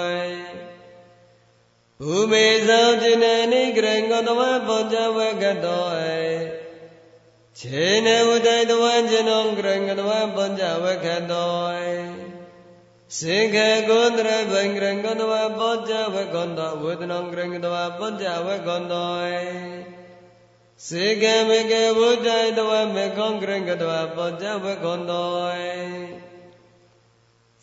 [2.01, 5.87] ဘူမေဇောจินနိကရငတဝပုညဝကတော
[7.59, 11.57] ခြေနေဝတတဝจินံကရငတဝပုညဝကတော
[13.18, 19.12] စေခေကုန္တရဘင်္ဂရငတဝပုညဝကတောဝေဒနံကရငတဝပုညဝကတော
[20.88, 25.28] စေကမေကဗုဒ္ဓတဝမေကောင်းကရကတဝပောဇဝကွန်တော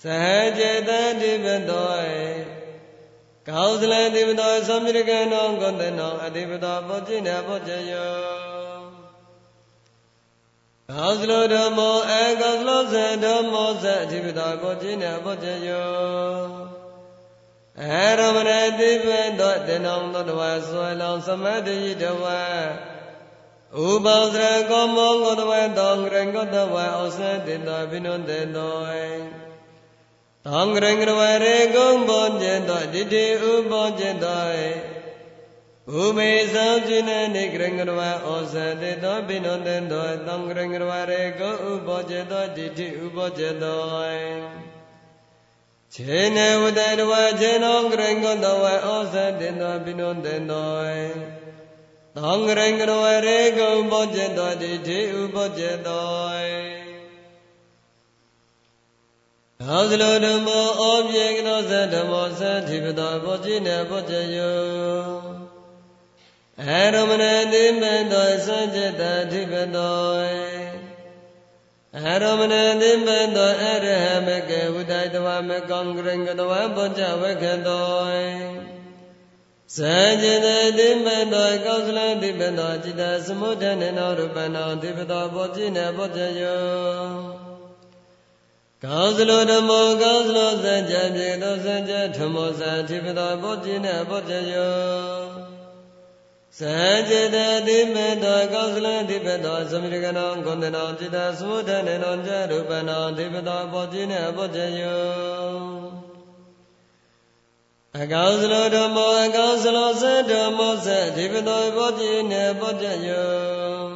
[0.03, 0.27] သဟ
[0.57, 0.91] ကျေတ
[1.21, 1.93] တိပတော
[3.49, 8.48] ကောသလတိပတောသမြရကနောကွန်တနောအတိပတောပောဇိနပောဇယော
[10.93, 15.89] ကောသလောဓမ္မောအကောသလောဇဓမ္မောဇအတိပတောပောဇိနပောဇယော
[17.81, 17.85] အ
[18.19, 19.07] ရမဏတိပ
[19.41, 22.25] တောတေနောသောတဝဆွေလောသမတယိတဝ
[23.85, 28.75] ဥပောသရကောမောဂောတဝေတောငရံကောတဝေဩစတေတောဘိနုတေတော
[30.47, 34.98] တောငရံကရဝရေကုံဘောကျေတောတိတိဥပောကျေတော
[35.97, 43.83] ဥမေသောจินနိကရံကရဝဩစတေတောဘိနုတေတောတောငရံကရဝရေကုံဥပောကျေတောတိတိဥပောကျေတော
[45.95, 50.71] ခြေနေဝတတဝခြေနောကရံကောတဝေဩစတေတောဘိနုတေတော
[52.17, 56.69] သံဃရံကရဝရေကုံဘောကျင်တော်တိထေဥဘောကျင်တော်
[59.61, 65.48] သောစလိုဓမ္မောဩပြေကနောသဓမ္မောသတိပတောဘောကျင်နေဘောကျယော
[66.60, 69.02] အရမဏတိမေတောသံจิต
[69.32, 70.18] တိပတော
[71.98, 77.94] အရမဏတိမေတောအရဟမကေဝုဒိတဝမကံကရံကတဝဘောကျဝခေတော
[79.78, 86.64] စัจ jite တိမတောကောသလတိပတောจิตသမုဒ္ဒနေနောရူပနောတိပတောဘောจิနေဘောဇယော
[88.84, 94.74] ကောသလောဓမ္မောကောသလောစัจ jam ပြေသောစัจ jam ဓမ္မောစာတိပတောဘောจิနေဘောဇယော
[96.60, 96.78] စั
[97.10, 105.04] จ jite တိမတောကောသလတိပတောသမိရကနောဂုဏနောจิตသမုဒ္ဒနေနောဇရူပနောတိပတောဘောจิနေဘောဇယော
[108.00, 113.92] အကောင်းစလောဓမ္မောအကောင်းစလောသဓမ္မောသဒီပတောဘောတိနေပောတယော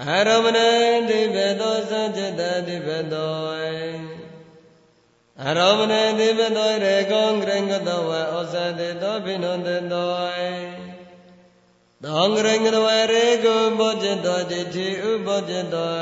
[0.00, 0.68] အာရမဏံ
[1.08, 3.56] ဒီဘေသောသจิตတိဘေသော
[5.44, 10.08] အရောမနေတိပတောရေကောငရငတဝဩဇတိတောဘိနုတေတော
[12.10, 15.92] သောငရငတဝရေကောဘောจิตတောတိတိဥဘောจิตတော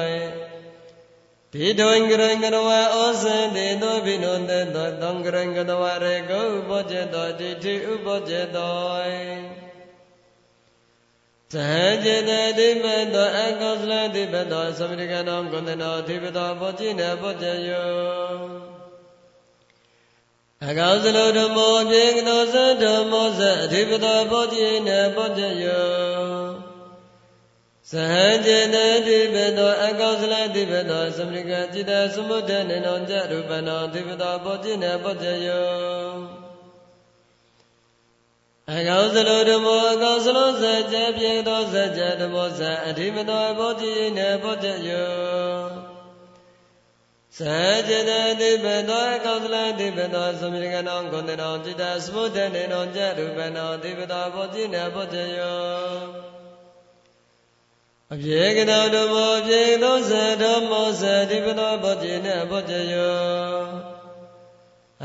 [1.52, 3.24] တိတောငရငတဝဩဇ
[3.56, 8.74] တိတောဘိနုတေတောသောငရငတဝရေကောဥဘောจิตတောတိတိဥဘောจิตတော
[11.52, 12.84] သဟจิตတိပ
[13.14, 18.67] တောအကောသလတိပတောသမရိကနောကုဏနောတိပတောဘောจิနေဘောจယော
[20.68, 26.34] အကောသလဓမ္မောပြေကနောသဓမ္မောသအတိပတောဘောจิနေဘောจယော
[27.90, 28.14] သဟ
[28.46, 28.76] จิต
[29.06, 36.14] တိပတောအကောသလတိပတောသမရိကจิตသမုဒ္ဒနေနောจရူပနောတိပတောဘောจิနေဘောจယော
[38.72, 45.87] အကောသလိုဓမ္မောအကောသလိုဇကြပြေသောဇကြဓမ္မောဇအဓိမတောဘောတိနေဘောတယော
[47.38, 47.40] ဇ
[47.88, 56.24] ကြတတိပတောအကောသလတိပတောသမီကနောဂုဏနောจิตာသမုဒ္ဒနေနောကြရူပနောတိပတောဘောတိနေဘောတယော
[58.12, 60.10] အပြေကနောဓမ္မောပြေသောဇ
[60.42, 63.64] ဓမ္မောဇတိပတောဘောတိနေဘောတယော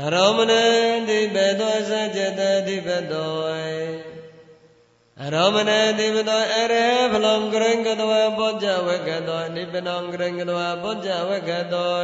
[0.00, 0.52] အရောမဏ
[1.08, 4.03] တိပတောစัจတတိပတော
[5.24, 12.00] အရောမဏတိပတောအရေဖလုံကရင်ကတောပောကြဝကတောနိဗ္ဗနံကရင်ကတောပောကြဝကတော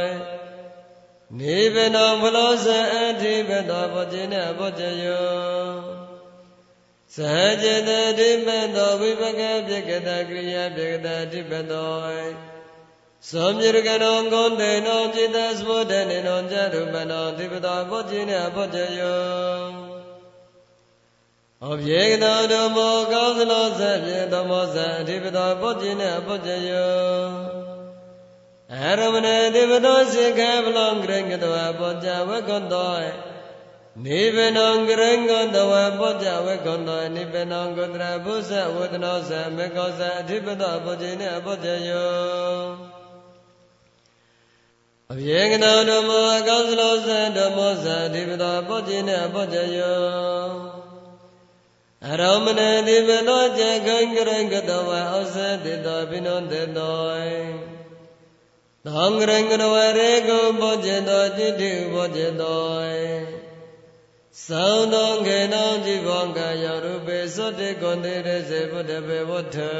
[1.39, 5.27] နိဗ္ဗနံဖလောစအတိပတောပောจิနပောကြယော
[7.15, 11.97] စัจတတိပတောဝိပကပြကတကရိယာပြကတတိပတော
[13.31, 19.90] သောမြေကနောဂုံတေနောจิตသဘောတနေနောဇရုပနောတိပတောဘောจิနေဘောจယော
[21.70, 27.22] ။အပြေကတော်ဓမ္မောကောင်းသလောဇဖြင့်ဓမ္မောဇအဓိပတောပုဇ္ဇိနေပုဇ္ဇယော။
[28.72, 32.94] အရမဏေဓိပတောစေခေဗလောင်ဂရိင်္ဂတဝပုဇ္ဇဝေကွန်တော
[34.04, 34.52] နိဗ္ဗာန်
[34.88, 42.62] ဂရိင်္ဂတဝပုဇ္ဇဝေကွန်တောနိဗ္ဗာန်ကုတရဘုဇဝေဒနောဇမေကောဇအဓိပတောပုဇ္ဇိနေပုဇ္ဇယော။
[45.10, 50.81] အပြေကနာဓမ္မအကောင်းစလောဇဓမ္မောဇာဓိပတာပုဇ္ဇိနေပုဇ္ဇယော
[52.05, 56.97] အရောမဏတိပတောเจခံကရကတဝဩဇတိတောပိနောတေတော
[58.85, 62.67] သံဃရကရဝရေကုပောจิတောတိတိပောจิတော
[64.45, 69.75] သောတောခေနောဇိဘောကယောရုပေသောတေကွန်တေရစေဘုဒ္ဓဘေဝဋ္ဌိ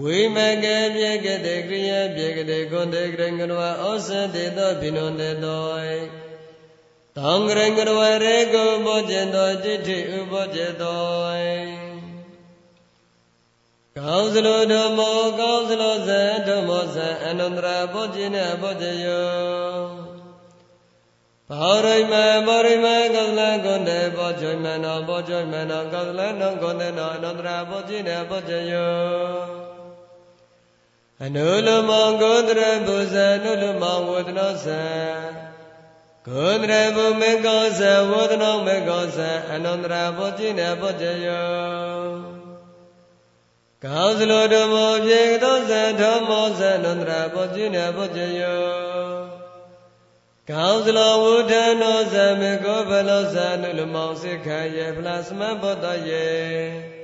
[0.00, 5.64] ဝိမကပြေကတိကရိယပြေကတိကွန်တေကရင်ကရဝဩစတေသောဘိနုတေတော
[7.15, 10.99] သံဃရင်ကရဝရေကုဘောဇေတောတိဋ္ဌိဥဘောဇေတော
[13.97, 19.29] ကောင်းစလိုဓမ္မောကောင်းစလိုဇံဓမ္မောဇံအနန္တရာဘောဇိနဘောဇယော
[21.49, 22.13] ဘောရိမ
[22.47, 28.93] ဘောရိမကောသလကွန်တေဘောဇွိမနောဘောဇွိမနောကောသလနောကွန်တေနောအနန္တရာဘောဇိနဘောဇယော
[31.23, 34.67] အနုလမောကိုတရဘုဇအနုလမောဝဒနောသ
[36.33, 39.17] ကိုတရဘုမေကောသဝဒနောမေကောသ
[39.51, 41.49] အနန္တရာဘောတိနေဘောတယော
[43.83, 48.63] ကောင်းစလိုဓမ္မောပြေသောသဓမ္မောသအနန္တရာဘောတိနေဘောတယော
[50.49, 56.98] ကောင်းစလိုဝုဒ္ဓနောသမေကောဘလောသအနုလမောစိခယေဖလာသမဘောတယေ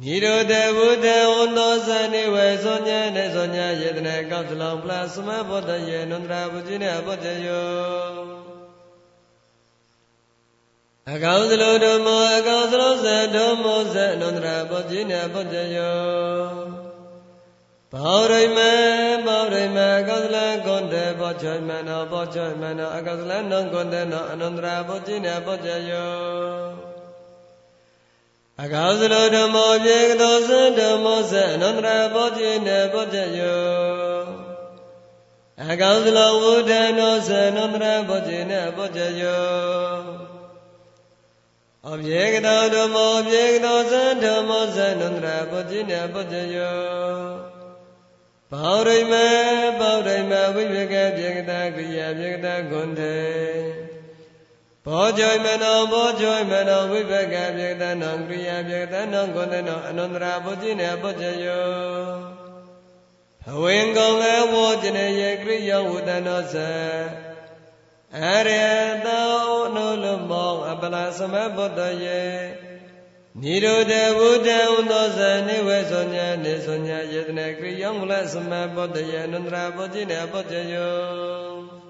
[0.00, 8.12] နိရောဓဘုဒ္ဓဝန္တောသနိဝေသောညနေသောညယေတနေကောက်တလောင်ပလသမဘောတယေနန္ဒရာဘုဇိနေဘောတယော
[11.10, 16.00] အကောင်းသလိုဓမ္မောအကောင်းသလိုဇဓမ္မောဇနန္ဒရာဘောဇိနေဘောတယော
[17.92, 18.72] ဘောရိမေ
[19.26, 20.36] ဘောရိမေကောသလ
[20.66, 26.91] ကွန်တေဘောချေမနောဘောချေမနောအကောသလနံကွန်တေနောအနန္ဒရာဘောဇိနေဘောတယော
[28.60, 34.22] အကောင်းစလိုဓမ္မောပြေကသောသဓမ္မောသအနန္တရာဘောတိနေဘောတယော
[35.70, 39.92] အကောင်းစလိုဝုဒ္ဓနောသအနန္တရာဘောတိနေဘောတယော
[41.90, 43.92] အပြေကသောဓမ္မောပြေကသောသ
[44.24, 46.78] ဓမ္မောသအနန္တရာဘောတိနေဘောတယော
[48.50, 49.26] ဘောရိမေ
[49.78, 53.16] ဘောရိမေဝိဝေကပြေကတာကိယပြေကတာဂုဏ်တေ
[54.86, 61.68] ဘောဇိုမနောဘောဇိုမနောဝိပကပြေတနောကရိယာပြေတနောကုသနောအနန္တရာဘုဇိနေဘုဇယော
[63.44, 66.54] ဘဝင်ကောငေဝောဇနေယေကရိယောဝတနောသ
[68.18, 68.66] အရေ
[69.06, 69.30] တော
[69.74, 72.24] နုလမောအပလသမဘုဒ္ဓယေ
[73.42, 81.81] နိရောဓဘုဒ္ဓဥသောဇနိဝေသောညာနေသောညာယေတနေကရိယောမူလသမဘုဒ္ဓယေအနန္တရာဘုဇိနေဘုဇယော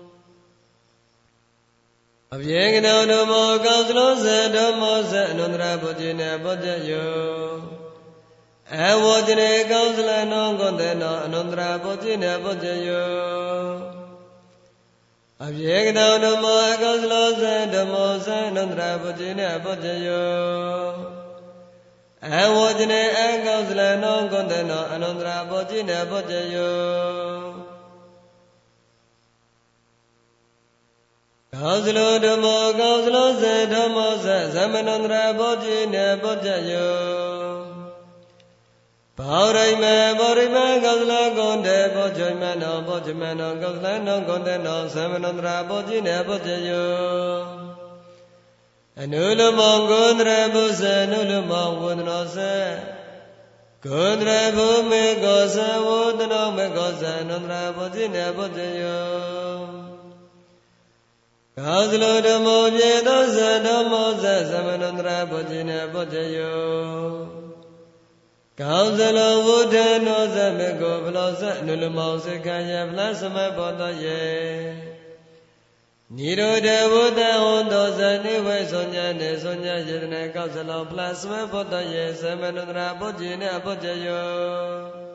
[2.35, 4.27] အပြေကနောဓမ္မောကောသလောဇ
[4.57, 7.13] ဓမ္မောဇအနန္တရဘုဇိနေဘုဇယော
[8.75, 13.11] အဝောဇနေကောသလနောကောတေနောအနန္တရဘုဇိနေဘုဇယော
[15.45, 17.43] အပြေကနောဓမ္မောကောသလောဇ
[17.75, 20.87] ဓမ္မောဇအနန္တရဘုဇိနေဘုဇယော
[22.27, 27.72] အဝောဇနေအကောသလနောကောတေနောအနန္တရဘုဇိနေဘုဇယော
[31.57, 36.97] ကောင်းစလိုဓမ္မောကောင်းစလိုစေဓမ္မောစသမဏန္တရာဘောတိနေဘောကြယော
[39.19, 46.93] ဘောရိမေဘောရိမေကောသလကွန်တေဘောဇိမနောဘောဇမနောကောသလနောကွန်တေနောသမဏန္တရာဘောတိနေဘောကြယော
[49.01, 52.55] အနုလမောကွန်တရဘုဇအနုလမောဝန္ဒနောစေ
[53.85, 59.92] ကွန်တရဘုမေကောသဝန္ဒနောမေကောသအနန္တရာဘောတိနေဘောကြယော
[61.59, 66.63] ကာသလိုဓမ္မောပြေသောသဓမ္မောသသမဏန္တရာပုจิနေပုတယော
[68.61, 69.77] ကောင်းစလောဝုဒ္ဓ
[70.07, 74.23] နောသမေကိုဘလောသနုလမောစကံယဗလသမဘောတယေ
[76.17, 85.12] နိရောဓဘုဒ္ဓဟောသောဇနိဝေသောညနေသောညယေတနေကောက်စလောပလသမဘောတယေသမဏန္တရာပုจิနေပုတယော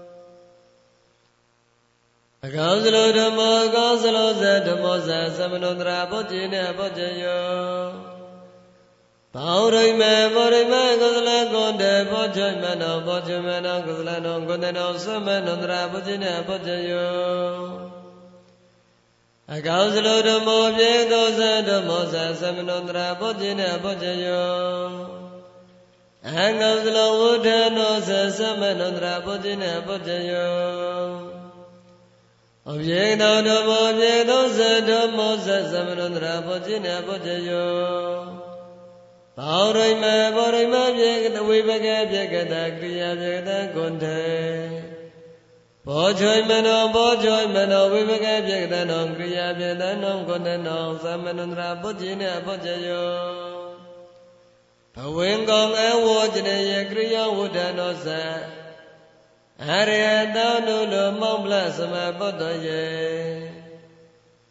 [2.45, 7.47] အကောင်းစလိုဓမ္မောကောင်းစလိုဇဓမ္မောဇသမနုန္တရာဘောဇိနေဘောဇယော
[9.33, 17.11] ဘောရိမေဘောရိမေကုသလကွန်တေဘောဇိမနောဘောဇိမနောကုသလနောကုသနောသမနုန္တရာဘောဇိနေဘောဇယော
[19.53, 24.55] အကောင်းစလိုဓမ္မောပြေသောဇဓမ္မောဇသမနုန္တရာဘောဇိနေဘောဇယော
[26.27, 31.37] အင်္ဂုသလဝုဒ္ဓနောဇသမနုန္တရာဘောဇိနေဘောဇယော
[32.70, 37.72] အပြေတောဓမ္မောပြေသောသဓမ္မောသသမရန္တရာဘောจิနေဘောจယော
[39.38, 44.20] ဘောရိမေဘောရိမေပြေကတဝိပကေပြေကတကရိယာပြေကတကွန်တေ
[45.86, 53.10] ဘောချွိမနောဘောချွိမနောဝိပကေပြေကတနောကရိယာပြေတနောကွန်တေနောသမရန္တရာဘောจิနေဘောจယော
[54.94, 58.08] ဘဝင်ကောအဝောจနေယကရိယာဝုဒ္ဓနောသ
[59.65, 62.85] အရိယတောနုလိုမောင်ပလသမပုတ္တယေ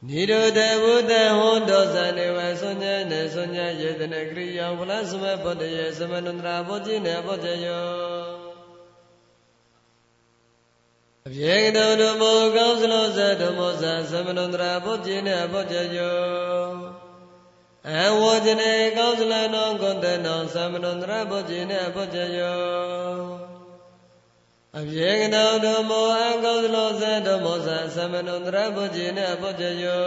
[0.06, 7.86] နိရောဓဘုဒ္ဓဟောတောဇာနေဝဆွညနေဆွညယေတနေကရိယောပလသမပုတ္တယေသမနန္တရာဘောတိနေဘောဇယော
[11.26, 16.18] အပြေကတောဓမ္မောကောင်းစလောဇဓမ္မောဇသမနန္တရာဘောတိနေဘောဇယော
[17.90, 23.55] အဝေဇနေကောင်းစလနောကွန်တေနောသမနန္တရာဘောတိနေဘောဇယော
[24.80, 30.06] အပြေကတောဓမ္မောအကောသလောသဓမ္မောသသမနုန္တရဘုဇိနေဘုဇ္ဇယော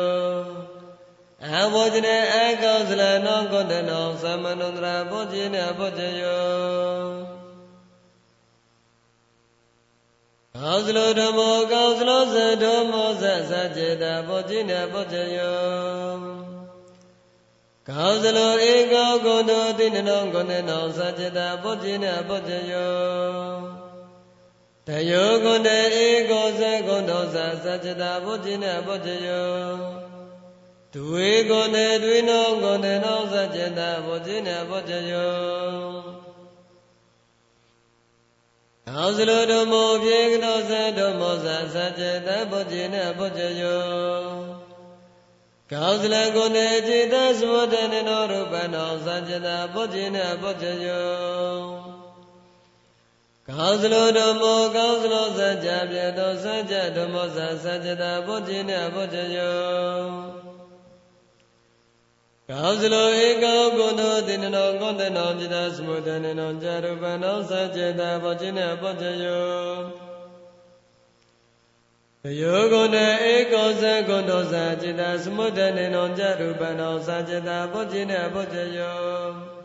[1.45, 6.47] အဘောဇနေအကောသလနောကောတနောသမနုန္တရဘုဇ္ဇိနေဘုဇ္ဇယော
[10.55, 15.59] ကောသလောဓမ္မောကောသလောသဓမ္မောသသចេတဘုဇ္ဇိနေဘုဇ္ဇယော
[17.89, 23.88] ကောသလောဧကောဂုဏောတိနနောဂုဏေနောသចេတဘုဇ္ဇိနေဘုဇ္ဇယော
[24.91, 29.53] တယောဂုဏေဧကောဇဂုဏောဇာသစ္စတာဘုဇိနဘုဇယော
[30.93, 35.37] ဒွေဂုဏေဒွေနောဂုဏေနောသစ္စတာဘုဇိနဘုဇယော
[38.87, 43.87] သောဇလိုဓမ္မောပြေကနောဇဓမ္မောဇာသစ္စတာဘုဇိနဘုဇယော
[45.71, 47.15] ကောဇလဂုဏေจิตသ
[47.51, 47.75] ဝတ္တ
[48.07, 51.98] နောရူပနောသစ္စတာဘုဇိနဘုဇယော
[53.49, 60.01] ကောင်းစလိုဓမ္မောကောင်းစလိုစัจ जा ပြေတောစัจ जा ဓမ္မောသာစัจ jata ဘုဒ္ဓိနဲ့ဘုဒ္ဓယော
[62.49, 69.47] ကောင်းစလိုဧကောကုဏ္ဏတေနနောကုဏ္ဏနောจิตာသမုဒ္ဒနေနောဇာရူပနောစัจ jata ဘုဒ္ဓိနဲ့ဘုဒ္ဓယော
[72.23, 72.97] တယောဂုဏ
[73.33, 79.58] ဧကောဇဂုဏ္ဏသာจิตာသမုဒ္ဒနေနောဇာရူပနောစัจ jata ဘုဒ္ဓိနဲ့ဘုဒ္ဓယော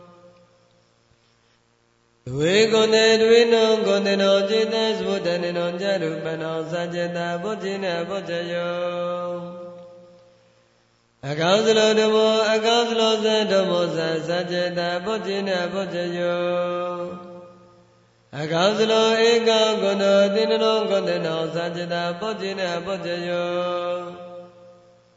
[2.36, 9.32] ဝေကုဏေတွေနောကုဏေနောจิตသဝတ္တနေနောကြရုပနောသจตာဘုဇိနဘုဇ္ဇယော
[11.28, 16.40] အကောင်းစလောဓမ္မောအကောင်းစလောသဓမ္မောသသจตာဘုဇိနဘုဇ္ဇယော
[18.38, 23.50] အကောင်းစလောဧကောကုဏောတိနနောကုဏေနောသจตာဘုဇိနဘုဇ္ဇယော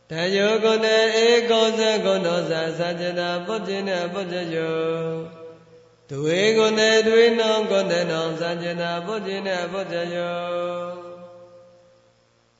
[0.10, 5.44] တယောကုဏေဧကောဇကုဏောသသจตာဘုဇိနဘုဇ္ဇယော
[6.13, 10.39] ဒွေကိုနဲ့ဒွေနောင်ကိုနဲ့နောင်ဇာကျနာဘုဇင်နဲ့ဘုဇယော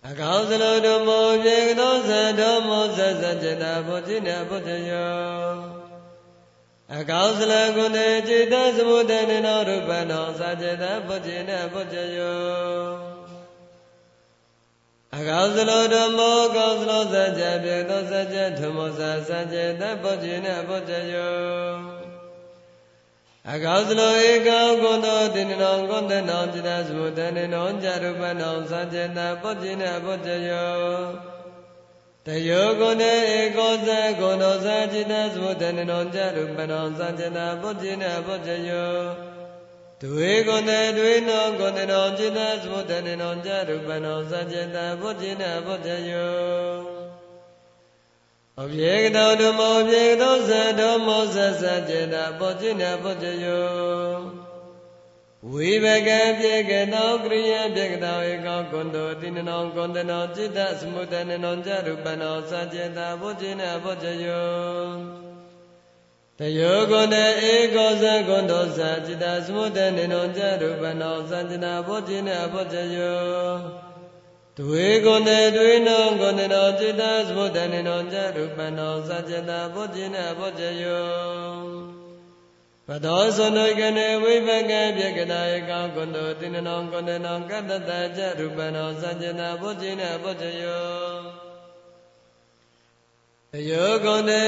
[0.09, 5.53] အကောင်းစလုံးတို့မောပြေကသောဇန်တော်မောဇဇာကျနာဘုဇင်နဲ့ဘုဇယော
[6.97, 12.41] အကောင်းစလုံးကိုနဲ့จิตသမုဒ္ဒနေနောရူပနောဇာကျနာဘုဇင်နဲ့ဘုဇယော
[15.17, 22.08] အကောင်းစလုံးတို့မောကောင်းစလုံးဇာကျပြေသောဇာကျထမောဇာဇာကျနာဘုဇင်နဲ့ဘုဇယော
[23.53, 30.79] အကောသလိုဧကောကုသောတိဏ္ဏောကုသနောจิตာသုတဏ္ဏနောဇရုပနောသာเจတပုจิနပုจယော
[32.27, 33.89] တယောကုနေဧကောဇ
[34.21, 38.97] ကုသောသာจิตာသုတဏ္ဏနောဇရုပနောသာเจတပုจิနပုจယော
[40.01, 46.98] ဒွေကုနေဒွေနောကုသောจิตာသုတဏ္ဏနောဇရုပနောသာเจတပုจิနပုจယော
[48.61, 50.51] ဩပြေကတောဓမ္မောပြေကတောဇ
[50.81, 54.19] ဓမ္မောဇဇစေတပောจิณပောจယော
[55.51, 64.51] ဝိဘကံပြေကတောကရိယပြေကတောဧကောကွန်တောတိနနောကွန်တနောจิตสมุတနနောจရုပနောစัจเจตပောจิณပောจယော
[66.39, 67.17] တယောကွန်တ
[67.53, 73.88] ဧကောဇကွန်တောဇจิตสมุတနနောจရုပနောစัจเจตပောจิณပောจယော
[74.60, 81.54] ဒွေကုဏေဒွေနောကုဏေနောจิตသမုဒ္ဒနေနောจาရုပနောသัจจตပုจิနပုจယော
[82.88, 91.44] ပတောသနကနေဝိပကံပြေကနာဧကောကုဏေတိနနောကုဏေနောကတ္တတจาရုပနောသัจจตပုจิနပုจယော
[93.52, 94.44] တယောကုဏေ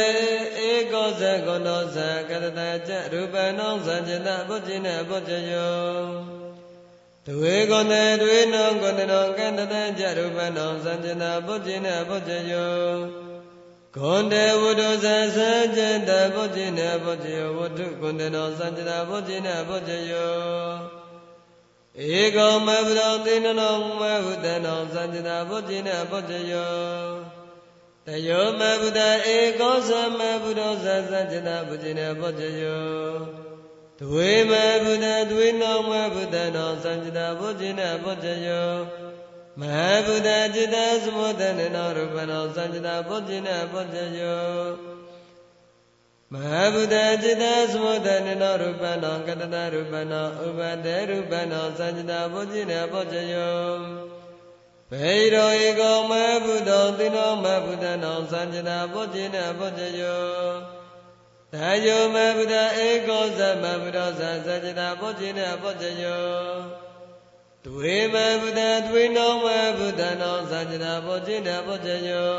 [0.69, 1.97] ဧကောဇကုဏောဇ
[2.29, 5.75] ကတ္တတจาရုပနောသัจจตပုจิနပုจယော
[7.26, 12.74] တဝေကုဏတဝေနောကုဏနောကန္တတံကြရူပနောသံဇနာပုဇိနပုဇေယော
[13.94, 20.34] ဂုဏတေဝုဒ္ဓဇံသံဇန္တပုဇိနပုဇေယောဝတ္ထုကုဏနောသံဇနာပုဇိနပုဇေယော
[22.20, 26.74] ဧကောမဗုဒ္ဓသေနနောမဗုဒ္ဓနောသံဇနာပုဇိနပုဇေယော
[28.06, 29.00] တယောမဗုဒ္ဓ
[29.34, 33.49] ဧကောသမဗုဒ္ဓဇံသံဇနာပုဇိနပုဇေယော
[33.99, 34.51] ဒဝေမ
[34.83, 38.71] ဗုဒ္ဓဒဝေနောမဗုဒ္ဓနောသံจิตဘုဇိနဘုဇယော
[39.59, 44.45] မဟာဗုဒ္ဓจิตသမုဒ္ဒနေနောရူပနောသံจิตဘုဇိနဘုဇယော
[46.31, 47.43] မဟာဗုဒ္ဓจิตသ
[47.83, 53.63] မုဒ္ဒနေနောရူပနောကတတရူပနောဥပတေရူပနောသံจิตဘုဇိနဘုဇယော
[54.91, 56.11] ဘေရောဧကောမ
[56.43, 60.78] ဗုဒ္ဓောတိနောမဗုဒ္ဓနောသံจิตဘုဇိနဘုဇယော
[61.54, 66.28] သာယောမဗုဒ္ဓဧကောသမဗုဒ္ဓသံသစ္စတာဘောဇိနဘောဇယော
[67.64, 69.46] ဒွေမဗုဒ္ဓဒွေနောမ
[69.78, 72.34] ဗုဒ္ဓနောသံသစ္စတာဘောဇိနဘောဇယော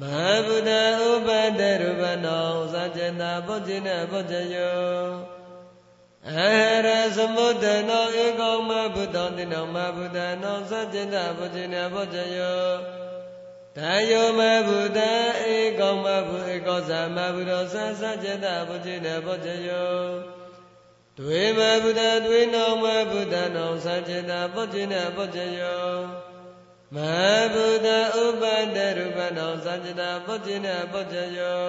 [0.00, 0.70] မဟာဗုဒ္ဓ
[1.08, 4.84] ဥပတရူပနောသံသစ္စတာဘောဇိနဘောဇယော
[6.28, 6.30] အ
[6.86, 12.99] ရသမုဒ္ဒနောဧကောမဗုဒ္ဓတိနောမဗုဒ္ဓနောသံသစ္စတာဘောဇိနဘောဇယော
[13.77, 14.99] တာယောမဗုဒ္ဓ
[15.53, 19.99] ဧကောမဗုဧကောသမဗုဒ္ဓသသจิตဘုจิနေဘောဇယော
[21.17, 25.87] ဒွေမဗုဒ္ဓဒွေနောမဗုဒ္ဓနောသจิตဘောจิနေဘောဇယော
[26.95, 26.97] မ
[27.53, 27.87] ဗုဒ္ဓ
[28.23, 28.43] ဥပ
[28.75, 31.65] တရူပနောသจิตဘောจิနေဘောဇယော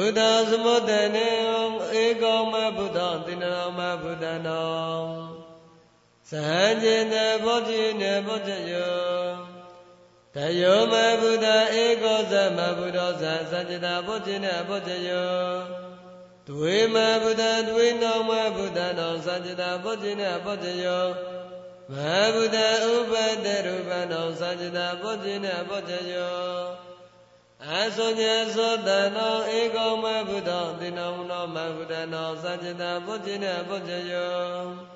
[0.00, 1.28] ဥဒ္ဒသမုဒ္ဒနေ
[2.02, 4.72] ဧကောမဗုဒ္ဓတိနနောမဗုဒ္ဓနော
[6.30, 6.50] သံ
[6.82, 7.14] จิต
[7.44, 9.55] ဘောจิနေဘောဇယော
[10.36, 11.46] တယောမဗုဒ္ဓ
[11.82, 15.82] ဧကောသမဗုဒ္ဓဇာစัจตဘုဇိနဘုဇယော
[16.48, 21.06] ဒွေမဗုဒ္ဓဒွေနောမဗုဒ္ဓနောစัจตဘုဇိနဘုဇယော
[21.92, 21.94] မ
[22.34, 22.58] ဗုဒ္ဓ
[22.92, 23.12] ဥပ
[23.44, 26.42] တရူပနောစัจตဘုဇိနဘုဇယော
[27.66, 28.22] အသောည
[28.54, 34.95] သောတနောဧကောမဗုဒ္ဓတိနောနောမဗုဒ္ဓနောစัจตဘုဇိနဘုဇယော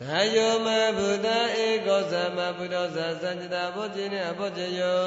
[0.00, 1.28] ဒါယောမဗုဒ္ဓ
[1.66, 5.04] ဧကောသမဗုဒ္ဓဇာစัจตဘောဇိနေဘောဇယော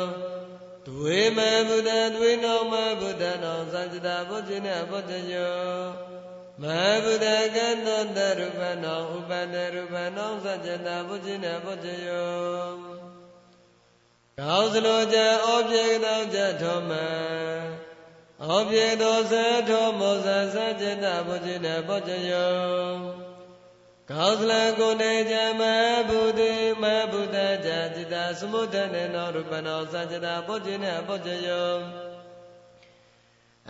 [0.87, 5.55] ဒွေမဗုဒ္ဓဒွေနောမဗုဒ္ဓနောစัจตဘောဇိနေဘောဇယော
[6.61, 6.63] မ
[7.03, 13.05] ဗုဒ္ဓကံသောတရူပနောဥပန္နရူပနောစัจตဘောဇိနေဘောဇယော
[14.39, 16.91] ကောင်းစလိုကြဩပြေတောကြထောမ
[18.47, 19.33] ဩပြေတောသ
[19.69, 23.18] ထောမောဇစัจตဘောဇိနေဘောဇယော
[24.11, 25.61] ကောသလကိုနေကြမ
[26.09, 26.41] ဘုဒ္ဓ
[26.81, 28.15] မဘုဒ္ဓဇာจิตသ
[28.51, 31.75] မုဒ္ဒနေနောရူပနောသัจတာပုဇ္ဇိနပုဇ္ဇယော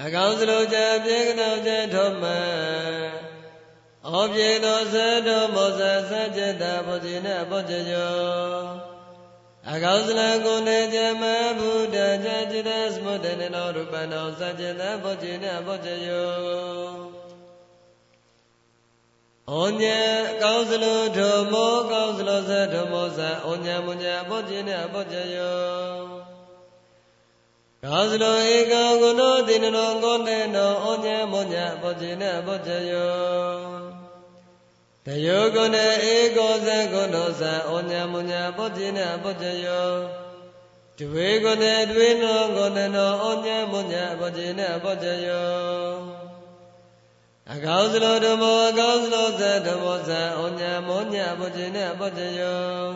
[0.03, 2.23] အကောင်းစလိုကြပြေကနောကြထောမ
[4.13, 4.95] ဩပြေသောသ
[5.27, 8.15] တောမောဇသัจတာပုဇ္ဇိနပုဇ္ဇယော
[9.71, 11.23] အကောင်းစလကိုနေကြမ
[11.57, 17.18] ဘုဒ္ဓဇာจิตသမုဒ္ဒနေနောရူပနောသัจတာပုဇ္ဇိနပုဇ္ဇယော
[19.51, 19.98] ဩဩညာ
[20.42, 25.61] ကောင်းစလို့ဓမ္မောကောင်းစလို့ဇဓမ္မောဇဩညာမညာဘောခြင်းနဲ့ဘောကြယော
[27.84, 33.14] ကောင်းစလို့ဧကဂုဏေတိနနောကောတေနောဩညာမညာဘောခြင်းနဲ့ဘောကြယော
[35.07, 35.76] တယောကုဏ
[36.12, 39.90] ဧကောဇကုဏောဇဩညာမညာဘောခြင်းနဲ့ဘောကြယော
[40.98, 46.19] တဝေကုဏေတွေနောကောတေနောဩညာမညာဘောခြင်းနဲ့ဘောကြယော
[47.55, 52.88] အကောင်းစလိုဓမ္မောအကောင်းစလိုသဓမ္မောသဩညာမောညာဘုဇိနေဘုဇယော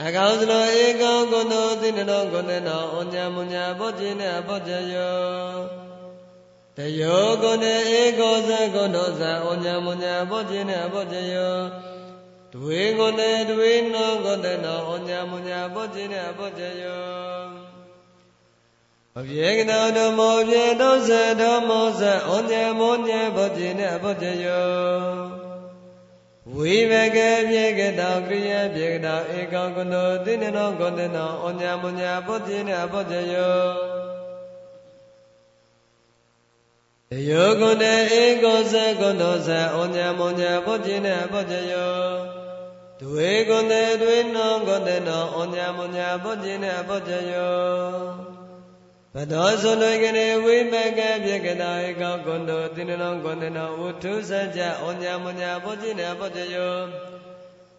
[0.00, 5.20] အကောင်းစလိုဧကောကုဏောသိနနောကုဏနောဩညာမောညာဘုဇိနေဘုဇယော
[6.76, 11.56] တယောကုဏေဧကောသကုဏောသဩညာမောညာဘုဇိနေဘုဇယော
[12.52, 17.71] ဒွေကုဏေဒွေနောကုဏနောဩညာမောညာဘုဇိနေဘုဇယော
[19.18, 21.10] အပြေကနောဓမ္မောပြေတောဇ
[21.40, 24.72] ဓမ္မောဇဩညေမောညေဘောတိနေဘောတယော
[26.54, 33.62] ဝိဘကေပြေကတောကရိယပြေကတောဧကောကနောတိနေနောကောတေနောဩညမောညဘောတိနေဘောတယော
[37.10, 41.96] တယောကုဏေဧကောဇကုဏောဇဩညမောညဘောတိနေဘောတယော
[43.00, 48.31] ဒွေကုဏေဒွေနောကောတေနောဩညမောညဘောတိနေဘောတယော
[49.13, 56.75] ဘသောသုလွေကနေဝိမကပြေကတာဧကောကွန်တောတိနနောကွန်တနောဝုထုစัจကြဩညာမညာဘောတိနေဘောတယော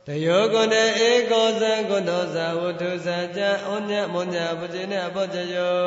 [0.07, 5.81] တယောကွန်တေဧကောဇံကွန်တောဇာဝုထုစัจကြဩညာမညာဘောတိနေဘောတယော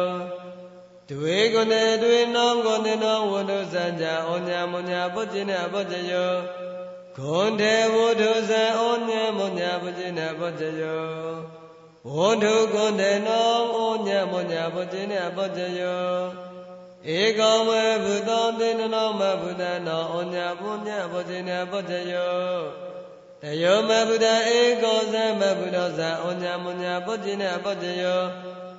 [1.10, 6.32] ဒွေကွန်တေဒွေနောကွန်တနောဝုထုစัจကြဩညာမညာဘောတိနေဘောတယော
[7.18, 11.06] ခွန်တေဝုထုစံဩညာမညာဘောတိနေဘောတယော
[12.15, 13.77] ဝန္တုကွန်တေနောဩ
[14.07, 16.11] ညမောညဘုဇိနေဘုဇယော
[17.19, 22.37] ဧကောမေဘုသောတေနနောမဘုဒ္ဓနောဩညပုညဘုဇိနေဘုဇယော
[23.43, 24.27] တယောမဘုဒ္ဓ
[24.57, 28.23] ဧကောသမဘုဒ္ဓဇာဩညမောညဘုဇိနေဘုဇယော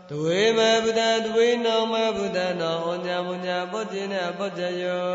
[0.09, 5.11] ဒဝေမဘုဒ္ဓဒဝေနောမဘုဒ္ဓနောဩညမောညဘုဇိနေဘုဇယော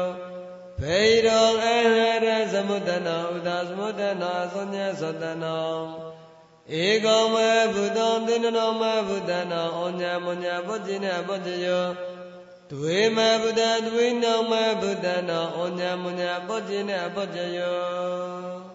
[0.79, 1.97] ဘေရောအဟ
[2.27, 6.22] ရသမုဒ္ဒနောဥဒသမုဒ္ဒနောအသောညသောတနော
[6.71, 11.87] ဧကောမေဘုဒ္ဓံသင်္နောမေဘုဒ္ဓနာဩညာမညာပုဇိနပုဇ္ဇယော
[12.71, 18.72] ဒွေမေဘုဒ္ဓဒွေနောမေဘုဒ္ဓနာဩညာမညာပုဇိနပုဇ္ဇယော